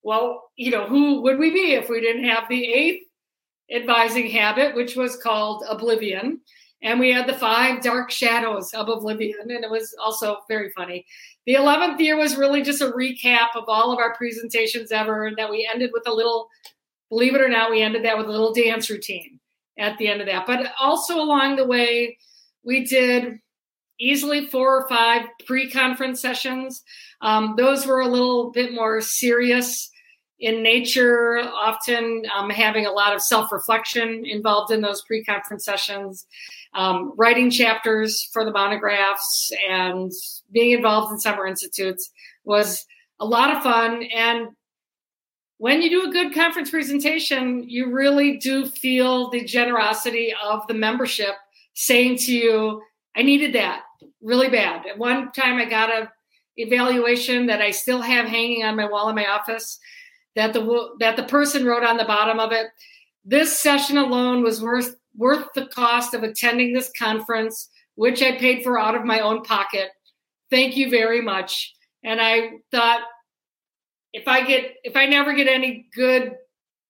[0.03, 3.07] well you know who would we be if we didn't have the eighth
[3.75, 6.41] advising habit which was called oblivion.
[6.85, 11.07] And we had the five dark shadows of oblivion and it was also very funny.
[11.47, 15.37] The 11th year was really just a recap of all of our presentations ever and
[15.37, 16.49] that we ended with a little
[17.09, 19.39] believe it or not we ended that with a little dance routine
[19.79, 22.17] at the end of that but also along the way
[22.65, 23.39] we did
[23.99, 26.83] easily four or five pre-conference sessions
[27.21, 29.91] um, those were a little bit more serious
[30.41, 36.27] in nature often um, having a lot of self-reflection involved in those pre-conference sessions
[36.75, 40.11] um, writing chapters for the monographs and
[40.51, 42.11] being involved in summer institutes
[42.45, 42.85] was
[43.21, 44.03] a lot of fun.
[44.15, 44.49] And
[45.63, 50.75] when you do a good conference presentation, you really do feel the generosity of the
[50.75, 51.37] membership
[51.75, 52.83] saying to you,
[53.15, 53.83] I needed that
[54.21, 54.85] really bad.
[54.89, 56.11] At one time, I got a
[56.57, 59.79] evaluation that I still have hanging on my wall in my office
[60.35, 62.67] that the that the person wrote on the bottom of it.
[63.25, 68.65] This session alone was worth worth the cost of attending this conference, which I paid
[68.65, 69.91] for out of my own pocket.
[70.51, 71.73] Thank you very much.
[72.03, 73.03] And I thought
[74.13, 76.37] if I get if I never get any good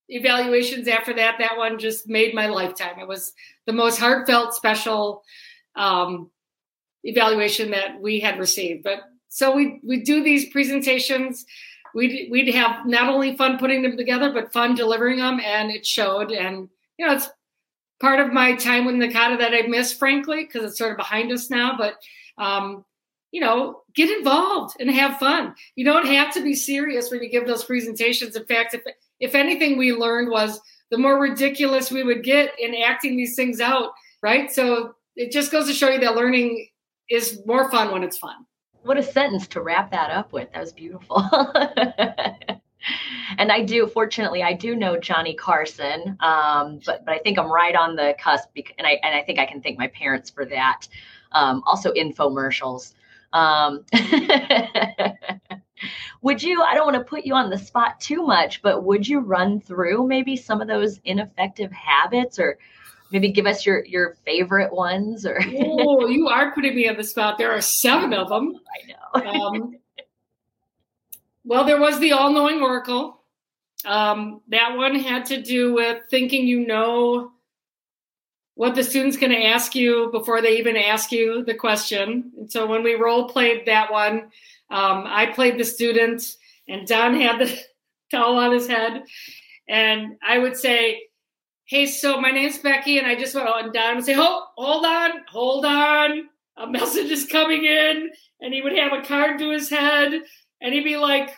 [0.09, 2.99] evaluations after that, that one just made my lifetime.
[2.99, 3.33] It was
[3.67, 5.23] the most heartfelt, special
[5.77, 6.31] um,
[7.05, 8.85] evaluation that we had received.
[8.85, 11.45] But so we we do these presentations.
[11.95, 15.87] We'd we'd have not only fun putting them together, but fun delivering them, and it
[15.87, 16.33] showed.
[16.33, 16.69] And
[16.99, 17.29] you know, it's
[18.01, 21.31] part of my time with NACADA that I miss, frankly, because it's sort of behind
[21.33, 21.77] us now.
[21.79, 21.95] But
[22.37, 22.85] um,
[23.33, 25.55] you know, get involved and have fun.
[25.75, 28.37] You don't have to be serious when you give those presentations.
[28.37, 28.83] In fact, if
[29.19, 30.61] if anything we learned was
[30.91, 34.53] the more ridiculous we would get in acting these things out, right?
[34.53, 36.69] So it just goes to show you that learning
[37.09, 38.47] is more fun when it's fun.
[38.83, 40.53] What a sentence to wrap that up with.
[40.53, 41.17] That was beautiful.
[43.39, 47.51] and I do, fortunately, I do know Johnny Carson, um, but but I think I'm
[47.51, 50.31] right on the cusp, because, and I and I think I can thank my parents
[50.31, 50.89] for that.
[51.33, 52.93] Um, also, infomercials.
[53.33, 53.85] Um,
[56.23, 56.63] would you?
[56.63, 59.61] I don't want to put you on the spot too much, but would you run
[59.61, 62.59] through maybe some of those ineffective habits, or
[63.11, 65.27] maybe give us your your favorite ones?
[65.27, 67.39] Or oh, you are putting me on the spot.
[67.39, 68.55] There are seven of them.
[69.15, 69.31] I know.
[69.31, 69.77] Um,
[71.45, 73.19] well, there was the all knowing oracle.
[73.85, 77.33] Um, that one had to do with thinking you know
[78.55, 82.33] what the student's going to ask you before they even ask you the question.
[82.39, 84.31] And so when we role played that one,
[84.71, 86.23] um, I played the student,
[86.69, 87.59] and Don had the
[88.11, 89.05] towel on his head.
[89.69, 91.03] And I would say,
[91.65, 93.73] Hey, so my name's Becky, and I just went on.
[93.73, 96.29] Don would say, Oh, hold on, hold on.
[96.57, 98.11] A message is coming in.
[98.41, 100.23] And he would have a card to his head
[100.63, 101.37] and he'd be like,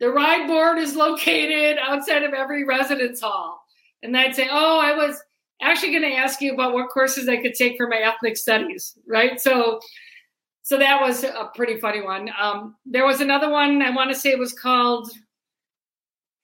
[0.00, 3.64] the ride board is located outside of every residence hall.
[4.02, 5.20] And I'd say, oh, I was
[5.62, 8.98] actually going to ask you about what courses I could take for my ethnic studies,
[9.06, 9.40] right?
[9.40, 9.80] So
[10.64, 12.30] so that was a pretty funny one.
[12.40, 15.10] Um, there was another one I want to say it was called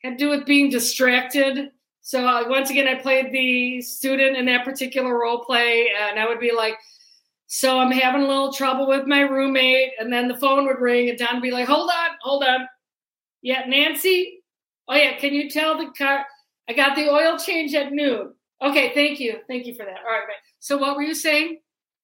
[0.03, 1.71] had to do with being distracted.
[2.03, 6.27] So uh, once again, I played the student in that particular role play, and I
[6.27, 6.77] would be like,
[7.49, 11.11] "So I'm having a little trouble with my roommate," and then the phone would ring,
[11.11, 12.69] and Don would be like, "Hold on, hold on,
[13.43, 14.43] yeah, Nancy,
[14.89, 16.27] oh yeah, can you tell the car
[16.69, 18.35] I got the oil change at noon?
[18.61, 19.99] Okay, thank you, thank you for that.
[19.99, 20.27] All right,
[20.59, 21.61] so what were you saying?"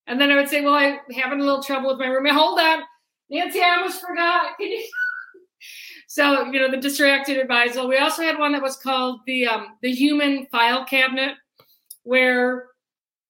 [0.07, 2.35] And then I would say, well, I'm having a little trouble with my roommate.
[2.35, 2.83] Hold on.
[3.31, 4.53] Nancy, I almost forgot.
[6.07, 7.89] So, you know, the distracted advisor.
[7.89, 11.33] We also had one that was called the um, the human file cabinet,
[12.05, 12.67] where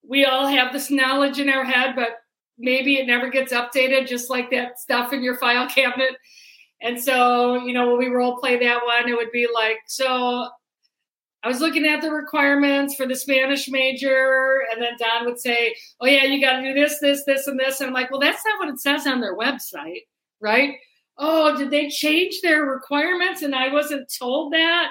[0.06, 2.18] we all have this knowledge in our head, but
[2.58, 6.10] maybe it never gets updated, just like that stuff in your file cabinet.
[6.82, 10.50] And so, you know, when we role play that one, it would be like, so
[11.44, 15.74] I was looking at the requirements for the Spanish major, and then Don would say,
[16.00, 18.20] "Oh yeah, you got to do this, this, this, and this." And I'm like, "Well,
[18.20, 20.06] that's not what it says on their website,
[20.40, 20.76] right?"
[21.18, 24.90] Oh, did they change their requirements and I wasn't told that?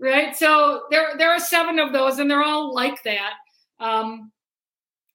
[0.00, 0.34] Right.
[0.34, 3.34] So there, there are seven of those, and they're all like that.
[3.78, 4.32] Um,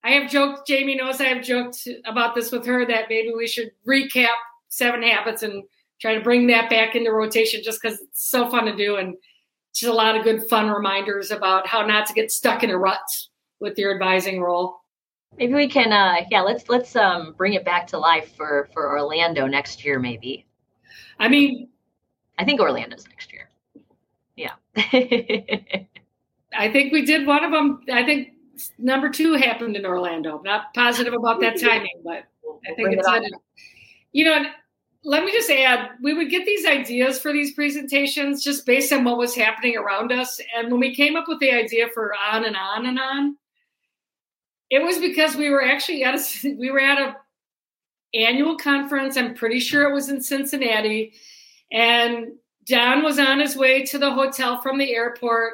[0.04, 0.68] I have joked.
[0.68, 4.36] Jamie knows I have joked about this with her that maybe we should recap
[4.70, 5.64] Seven Habits and
[6.00, 9.16] try to bring that back into rotation, just because it's so fun to do and
[9.80, 12.78] just a lot of good fun reminders about how not to get stuck in a
[12.78, 13.00] rut
[13.60, 14.82] with your advising role.
[15.38, 18.90] Maybe we can uh yeah, let's let's um bring it back to life for for
[18.90, 20.46] Orlando next year maybe.
[21.20, 21.70] I mean,
[22.38, 23.50] I think Orlando's next year.
[24.36, 24.54] Yeah.
[26.54, 27.82] I think we did one of them.
[27.92, 28.34] I think
[28.78, 30.38] number 2 happened in Orlando.
[30.38, 32.24] I'm not positive about that timing, but
[32.68, 33.34] I think it's it
[34.14, 34.46] you know,
[35.08, 39.06] let me just add we would get these ideas for these presentations just based on
[39.06, 40.42] what was happening around us.
[40.54, 43.38] And when we came up with the idea for on and on and on
[44.70, 47.16] it was because we were actually at a we were at a
[48.14, 49.16] annual conference.
[49.16, 51.14] I'm pretty sure it was in cincinnati.
[51.72, 52.34] And
[52.68, 55.54] don was on his way to the hotel from the airport.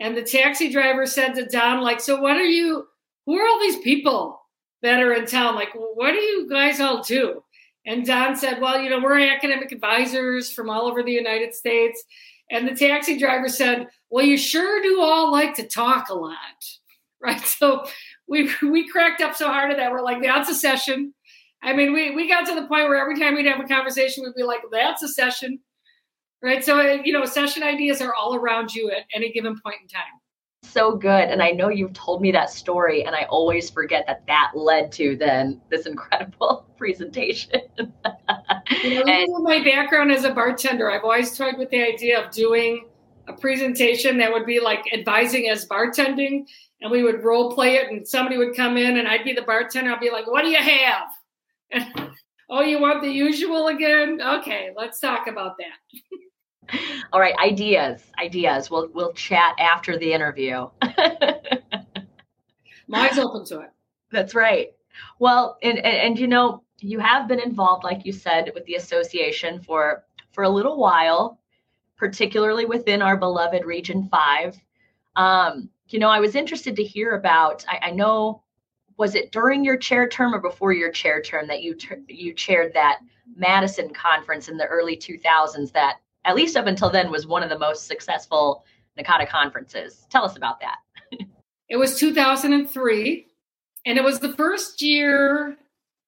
[0.00, 2.88] And the taxi driver said to don like so what are you
[3.26, 4.40] who are all these people
[4.82, 5.54] that are in town?
[5.54, 7.44] Like what do you guys all do
[7.88, 12.04] and Don said, Well, you know, we're academic advisors from all over the United States.
[12.50, 16.36] And the taxi driver said, Well, you sure do all like to talk a lot.
[17.20, 17.40] Right.
[17.40, 17.84] So
[18.28, 19.90] we we cracked up so hard at that.
[19.90, 21.12] We're like, that's a session.
[21.64, 24.22] I mean, we, we got to the point where every time we'd have a conversation,
[24.22, 25.58] we'd be like, that's a session.
[26.40, 26.64] Right.
[26.64, 30.17] So, you know, session ideas are all around you at any given point in time
[30.68, 31.28] so good.
[31.28, 34.92] And I know you've told me that story, and I always forget that that led
[34.92, 37.60] to then this incredible presentation.
[38.82, 42.30] you know, and, my background as a bartender, I've always toyed with the idea of
[42.30, 42.86] doing
[43.26, 46.46] a presentation that would be like advising as bartending,
[46.80, 49.42] and we would role play it, and somebody would come in, and I'd be the
[49.42, 49.92] bartender.
[49.92, 51.08] I'd be like, "What do you have?"
[51.70, 52.10] And,
[52.50, 54.20] oh, you want the usual again?
[54.20, 56.00] Okay, let's talk about that.
[57.12, 58.70] All right, ideas, ideas.
[58.70, 60.68] We'll we'll chat after the interview.
[62.88, 63.70] Mine's open to it.
[64.10, 64.68] That's right.
[65.18, 68.74] Well, and, and, and you know, you have been involved, like you said, with the
[68.74, 71.40] association for for a little while,
[71.96, 74.56] particularly within our beloved Region Five.
[75.16, 77.64] Um, you know, I was interested to hear about.
[77.68, 78.42] I, I know,
[78.96, 81.76] was it during your chair term or before your chair term that you
[82.08, 83.00] you chaired that
[83.36, 85.98] Madison conference in the early 2000s that
[86.28, 88.66] at least up until then, was one of the most successful
[88.98, 90.06] NACADA conferences.
[90.10, 90.76] Tell us about that.
[91.70, 93.26] it was 2003,
[93.86, 95.56] and it was the first year.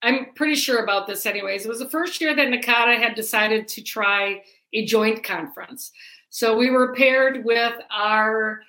[0.02, 1.64] I'm pretty sure about this, anyways.
[1.64, 4.42] It was the first year that NACADA had decided to try
[4.74, 5.90] a joint conference.
[6.28, 8.60] So we were paired with our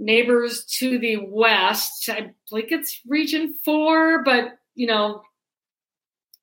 [0.00, 2.08] neighbors to the west.
[2.08, 5.22] I think it's Region Four, but you know,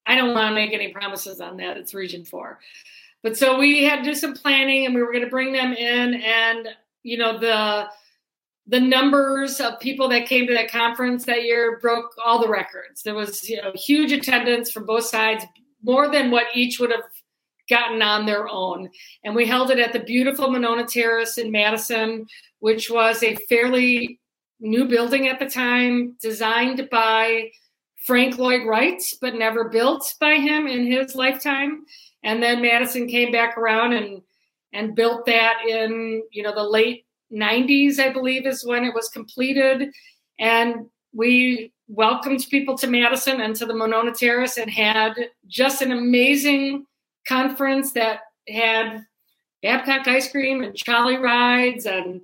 [0.06, 1.76] I don't want to make any promises on that.
[1.76, 2.60] It's Region Four.
[3.24, 5.74] But so we had to do some planning and we were going to bring them
[5.74, 6.68] in and
[7.04, 7.88] you know the
[8.68, 13.04] the numbers of people that came to that conference that year broke all the records.
[13.04, 15.46] There was you know huge attendance from both sides,
[15.82, 17.04] more than what each would have
[17.70, 18.90] gotten on their own.
[19.24, 22.26] And we held it at the beautiful Monona Terrace in Madison,
[22.60, 24.20] which was a fairly
[24.60, 27.50] new building at the time, designed by
[28.06, 31.86] Frank Lloyd Wright, but never built by him in his lifetime.
[32.24, 34.22] And then Madison came back around and
[34.72, 39.10] and built that in you know the late 90s, I believe, is when it was
[39.10, 39.90] completed.
[40.40, 45.14] And we welcomed people to Madison and to the Monona Terrace and had
[45.48, 46.86] just an amazing
[47.28, 49.06] conference that had
[49.62, 52.22] Babcock ice cream and trolley rides and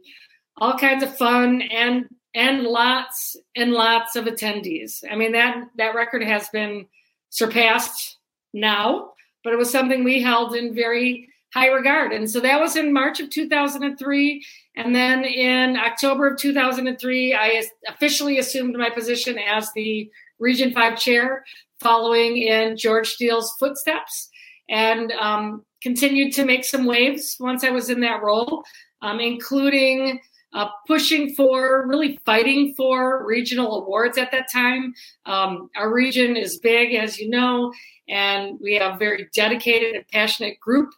[0.58, 5.04] all kinds of fun and and lots and lots of attendees.
[5.10, 6.86] I mean that that record has been
[7.30, 8.18] surpassed
[8.54, 9.12] now,
[9.44, 12.12] but it was something we held in very high regard.
[12.12, 14.46] And so that was in March of 2003.
[14.76, 20.10] And then in October of 2003, I officially assumed my position as the
[20.40, 21.44] Region 5 chair,
[21.80, 24.30] following in George Steele's footsteps,
[24.70, 28.64] and um, continued to make some waves once I was in that role,
[29.02, 30.22] um, including
[30.54, 34.94] uh, pushing for, really fighting for regional awards at that time.
[35.26, 37.74] Um, our region is big, as you know,
[38.08, 40.90] and we have a very dedicated and passionate group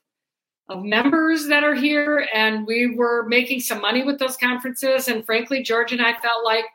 [0.69, 2.27] of members that are here.
[2.33, 5.07] And we were making some money with those conferences.
[5.07, 6.65] And frankly, George and I felt like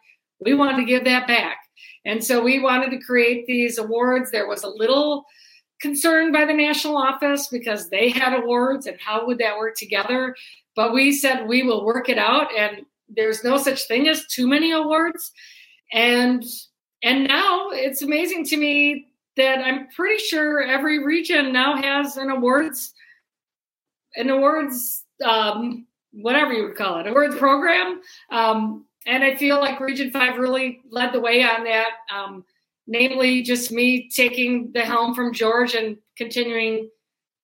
[0.41, 1.59] we wanted to give that back.
[2.05, 4.31] And so we wanted to create these awards.
[4.31, 5.25] There was a little
[5.81, 10.37] concern by the national office because they had awards and how would that work together.
[10.77, 14.47] But we said we will work it out, and there's no such thing as too
[14.47, 15.33] many awards.
[15.93, 16.45] And
[17.03, 22.31] and now it's amazing to me that I'm pretty sure every region now has an
[22.31, 22.95] awards
[24.17, 28.01] an awards um, whatever you would call it awards program.
[28.31, 31.91] Um, and I feel like Region Five really led the way on that.
[32.13, 32.45] Um,
[32.87, 36.91] namely, just me taking the helm from George and continuing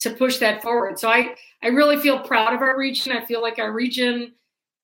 [0.02, 0.98] to push that forward.
[0.98, 3.12] So I, I really feel proud of our region.
[3.12, 4.32] I feel like our region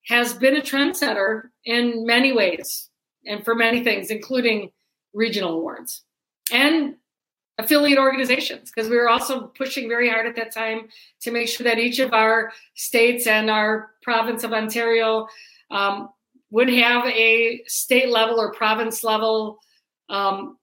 [0.07, 2.89] has been a trendsetter in many ways
[3.27, 4.71] and for many things, including
[5.13, 6.05] regional awards
[6.53, 6.95] and
[7.59, 10.89] affiliate organizations, because we were also pushing very hard at that time
[11.21, 15.27] to make sure that each of our states and our province of Ontario
[15.73, 16.11] um,
[16.51, 19.59] would have a state level or province level
[20.09, 20.58] um,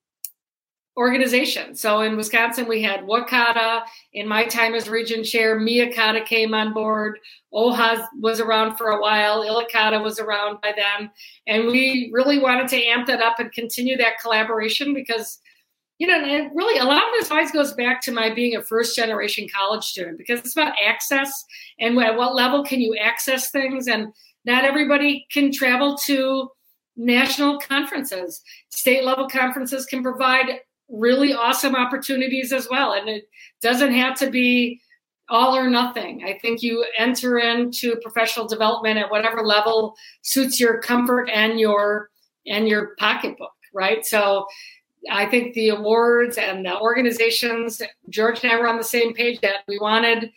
[0.97, 1.75] organization.
[1.75, 3.81] So in Wisconsin, we had WACADA.
[4.13, 7.19] In my time as region chair, MiACADA came on board.
[7.53, 9.43] OHA was around for a while.
[9.43, 11.11] ILLICATA was around by then.
[11.47, 15.39] And we really wanted to amp that up and continue that collaboration because,
[15.97, 18.61] you know, and really a lot of this always goes back to my being a
[18.61, 21.43] first generation college student because it's about access
[21.77, 23.87] and at what level can you access things.
[23.87, 24.13] And
[24.45, 26.49] not everybody can travel to
[26.95, 28.41] national conferences.
[28.69, 30.59] State level conferences can provide
[30.89, 32.93] really awesome opportunities as well.
[32.93, 33.27] And it
[33.61, 34.81] doesn't have to be
[35.29, 36.23] all or nothing.
[36.25, 42.09] I think you enter into professional development at whatever level suits your comfort and your
[42.45, 44.05] and your pocketbook, right?
[44.05, 44.45] So
[45.09, 49.41] I think the awards and the organizations, George and I were on the same page
[49.41, 50.31] that we wanted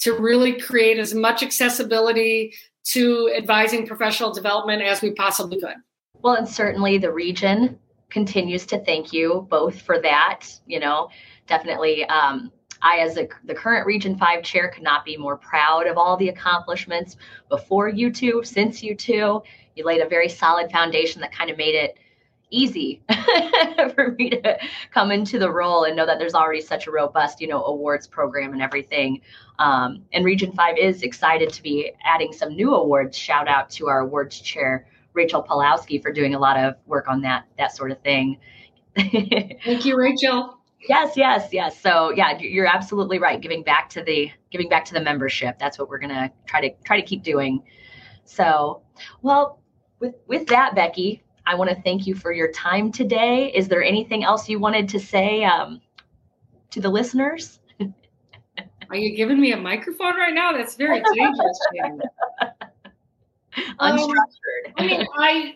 [0.00, 2.52] to really create as much accessibility
[2.84, 5.74] to advising professional development as we possibly could.
[6.14, 7.78] Well, and certainly the region
[8.10, 10.46] continues to thank you both for that.
[10.66, 11.08] You know,
[11.46, 12.04] definitely.
[12.06, 12.52] Um,
[12.82, 16.16] I, as a, the current Region 5 chair, could not be more proud of all
[16.16, 17.16] the accomplishments
[17.48, 19.42] before you two, since you two.
[19.74, 21.98] You laid a very solid foundation that kind of made it
[22.50, 23.02] easy
[23.94, 24.58] for me to
[24.92, 28.06] come into the role and know that there's already such a robust, you know, awards
[28.06, 29.20] program and everything.
[29.58, 33.16] Um, and Region 5 is excited to be adding some new awards.
[33.16, 34.86] Shout out to our awards chair,
[35.16, 38.38] Rachel Pulowski for doing a lot of work on that that sort of thing.
[38.96, 40.58] Thank you, Rachel.
[40.88, 41.80] Yes, yes, yes.
[41.80, 43.40] So yeah, you're absolutely right.
[43.40, 45.58] Giving back to the giving back to the membership.
[45.58, 47.64] That's what we're gonna try to try to keep doing.
[48.24, 48.82] So,
[49.22, 49.60] well,
[49.98, 53.52] with with that, Becky, I want to thank you for your time today.
[53.54, 55.80] Is there anything else you wanted to say um,
[56.70, 57.58] to the listeners?
[58.88, 60.52] Are you giving me a microphone right now?
[60.52, 61.58] That's very dangerous.
[63.80, 64.66] unstructured.
[64.66, 65.54] Um, I mean, I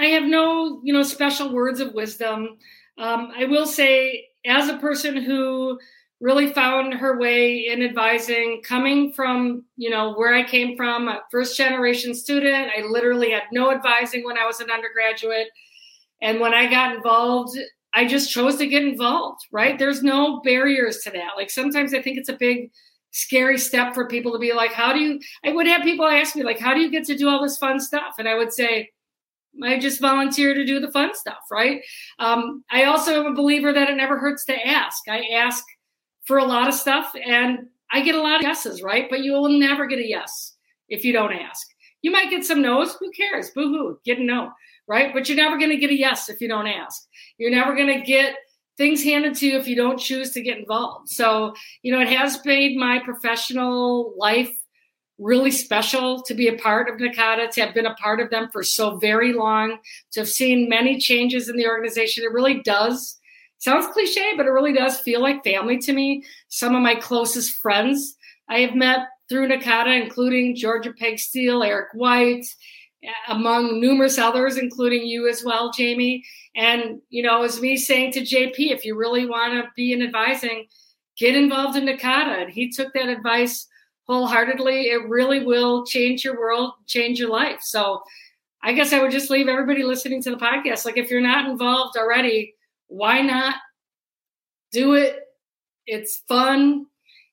[0.00, 2.58] I have no you know special words of wisdom.
[2.98, 5.78] Um, I will say, as a person who
[6.20, 11.20] really found her way in advising, coming from you know where I came from, a
[11.30, 12.70] first generation student.
[12.76, 15.48] I literally had no advising when I was an undergraduate,
[16.20, 17.56] and when I got involved.
[17.94, 19.78] I just chose to get involved, right?
[19.78, 21.32] There's no barriers to that.
[21.36, 22.70] Like sometimes I think it's a big
[23.12, 25.20] scary step for people to be like, how do you?
[25.44, 27.58] I would have people ask me, like, how do you get to do all this
[27.58, 28.16] fun stuff?
[28.18, 28.90] And I would say,
[29.62, 31.82] I just volunteer to do the fun stuff, right?
[32.18, 35.02] Um, I also am a believer that it never hurts to ask.
[35.08, 35.62] I ask
[36.24, 39.08] for a lot of stuff and I get a lot of yeses, right?
[39.10, 40.56] But you will never get a yes
[40.88, 41.66] if you don't ask.
[42.00, 42.94] You might get some no's.
[42.94, 43.50] Who cares?
[43.50, 44.50] Boo hoo, get a no,
[44.88, 45.12] right?
[45.12, 47.06] But you're never going to get a yes if you don't ask.
[47.36, 48.36] You're never going to get
[48.82, 51.08] things handed to you if you don't choose to get involved.
[51.08, 54.50] So, you know, it has made my professional life
[55.20, 58.48] really special to be a part of NACADA, to have been a part of them
[58.52, 59.78] for so very long,
[60.10, 62.24] to have seen many changes in the organization.
[62.24, 63.20] It really does.
[63.58, 66.24] Sounds cliche, but it really does feel like family to me.
[66.48, 68.16] Some of my closest friends
[68.48, 72.46] I have met through NACADA, including Georgia Peg Steele, Eric White,
[73.28, 76.24] among numerous others, including you as well, Jamie.
[76.54, 80.02] And, you know, as me saying to JP, if you really want to be in
[80.02, 80.66] advising,
[81.16, 82.42] get involved in NACADA.
[82.42, 83.66] And he took that advice
[84.04, 84.82] wholeheartedly.
[84.82, 87.60] It really will change your world, change your life.
[87.62, 88.02] So
[88.62, 90.84] I guess I would just leave everybody listening to the podcast.
[90.84, 92.54] Like, if you're not involved already,
[92.88, 93.56] why not
[94.70, 95.18] do it?
[95.86, 96.86] It's fun.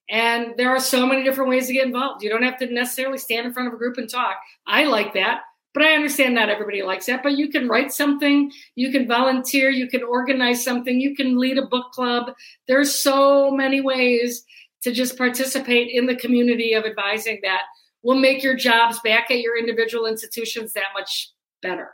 [0.10, 2.24] And there are so many different ways to get involved.
[2.24, 4.38] You don't have to necessarily stand in front of a group and talk.
[4.66, 5.42] I like that.
[5.74, 7.24] But I understand not everybody likes that.
[7.24, 11.58] But you can write something, you can volunteer, you can organize something, you can lead
[11.58, 12.34] a book club.
[12.68, 14.44] There's so many ways
[14.82, 17.64] to just participate in the community of advising that
[18.02, 21.32] will make your jobs back at your individual institutions that much
[21.62, 21.92] better.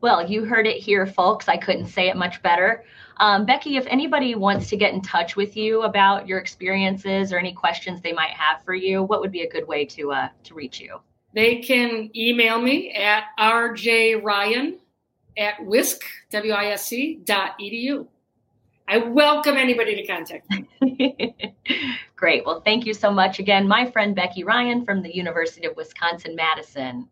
[0.00, 1.48] Well, you heard it here, folks.
[1.48, 2.84] I couldn't say it much better.
[3.18, 7.38] Um, Becky, if anybody wants to get in touch with you about your experiences or
[7.38, 10.28] any questions they might have for you, what would be a good way to uh,
[10.44, 11.00] to reach you?
[11.32, 14.78] They can email me at rjryan
[15.38, 16.00] at wisc,
[16.30, 18.08] W-I-S-C, dot edu.
[18.88, 21.36] I welcome anybody to contact me.
[22.16, 22.44] Great.
[22.44, 26.34] Well, thank you so much again, my friend Becky Ryan from the University of Wisconsin
[26.34, 27.08] Madison.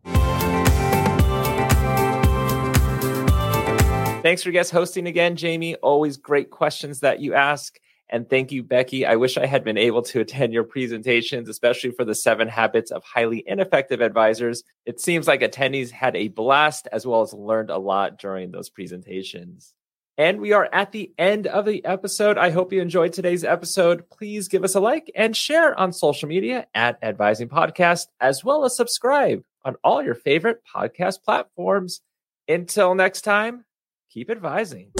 [4.21, 5.75] Thanks for guest hosting again, Jamie.
[5.75, 7.79] Always great questions that you ask.
[8.09, 9.05] And thank you, Becky.
[9.05, 12.89] I wish I had been able to attend your presentations, especially for the seven habits
[12.89, 14.63] of highly ineffective advisors.
[14.85, 18.69] It seems like attendees had a blast as well as learned a lot during those
[18.69, 19.75] presentations.
[20.17, 22.37] And we are at the end of the episode.
[22.37, 24.09] I hope you enjoyed today's episode.
[24.09, 28.65] Please give us a like and share on social media at Advising Podcast, as well
[28.65, 32.01] as subscribe on all your favorite podcast platforms.
[32.49, 33.63] Until next time,
[34.09, 34.91] keep advising.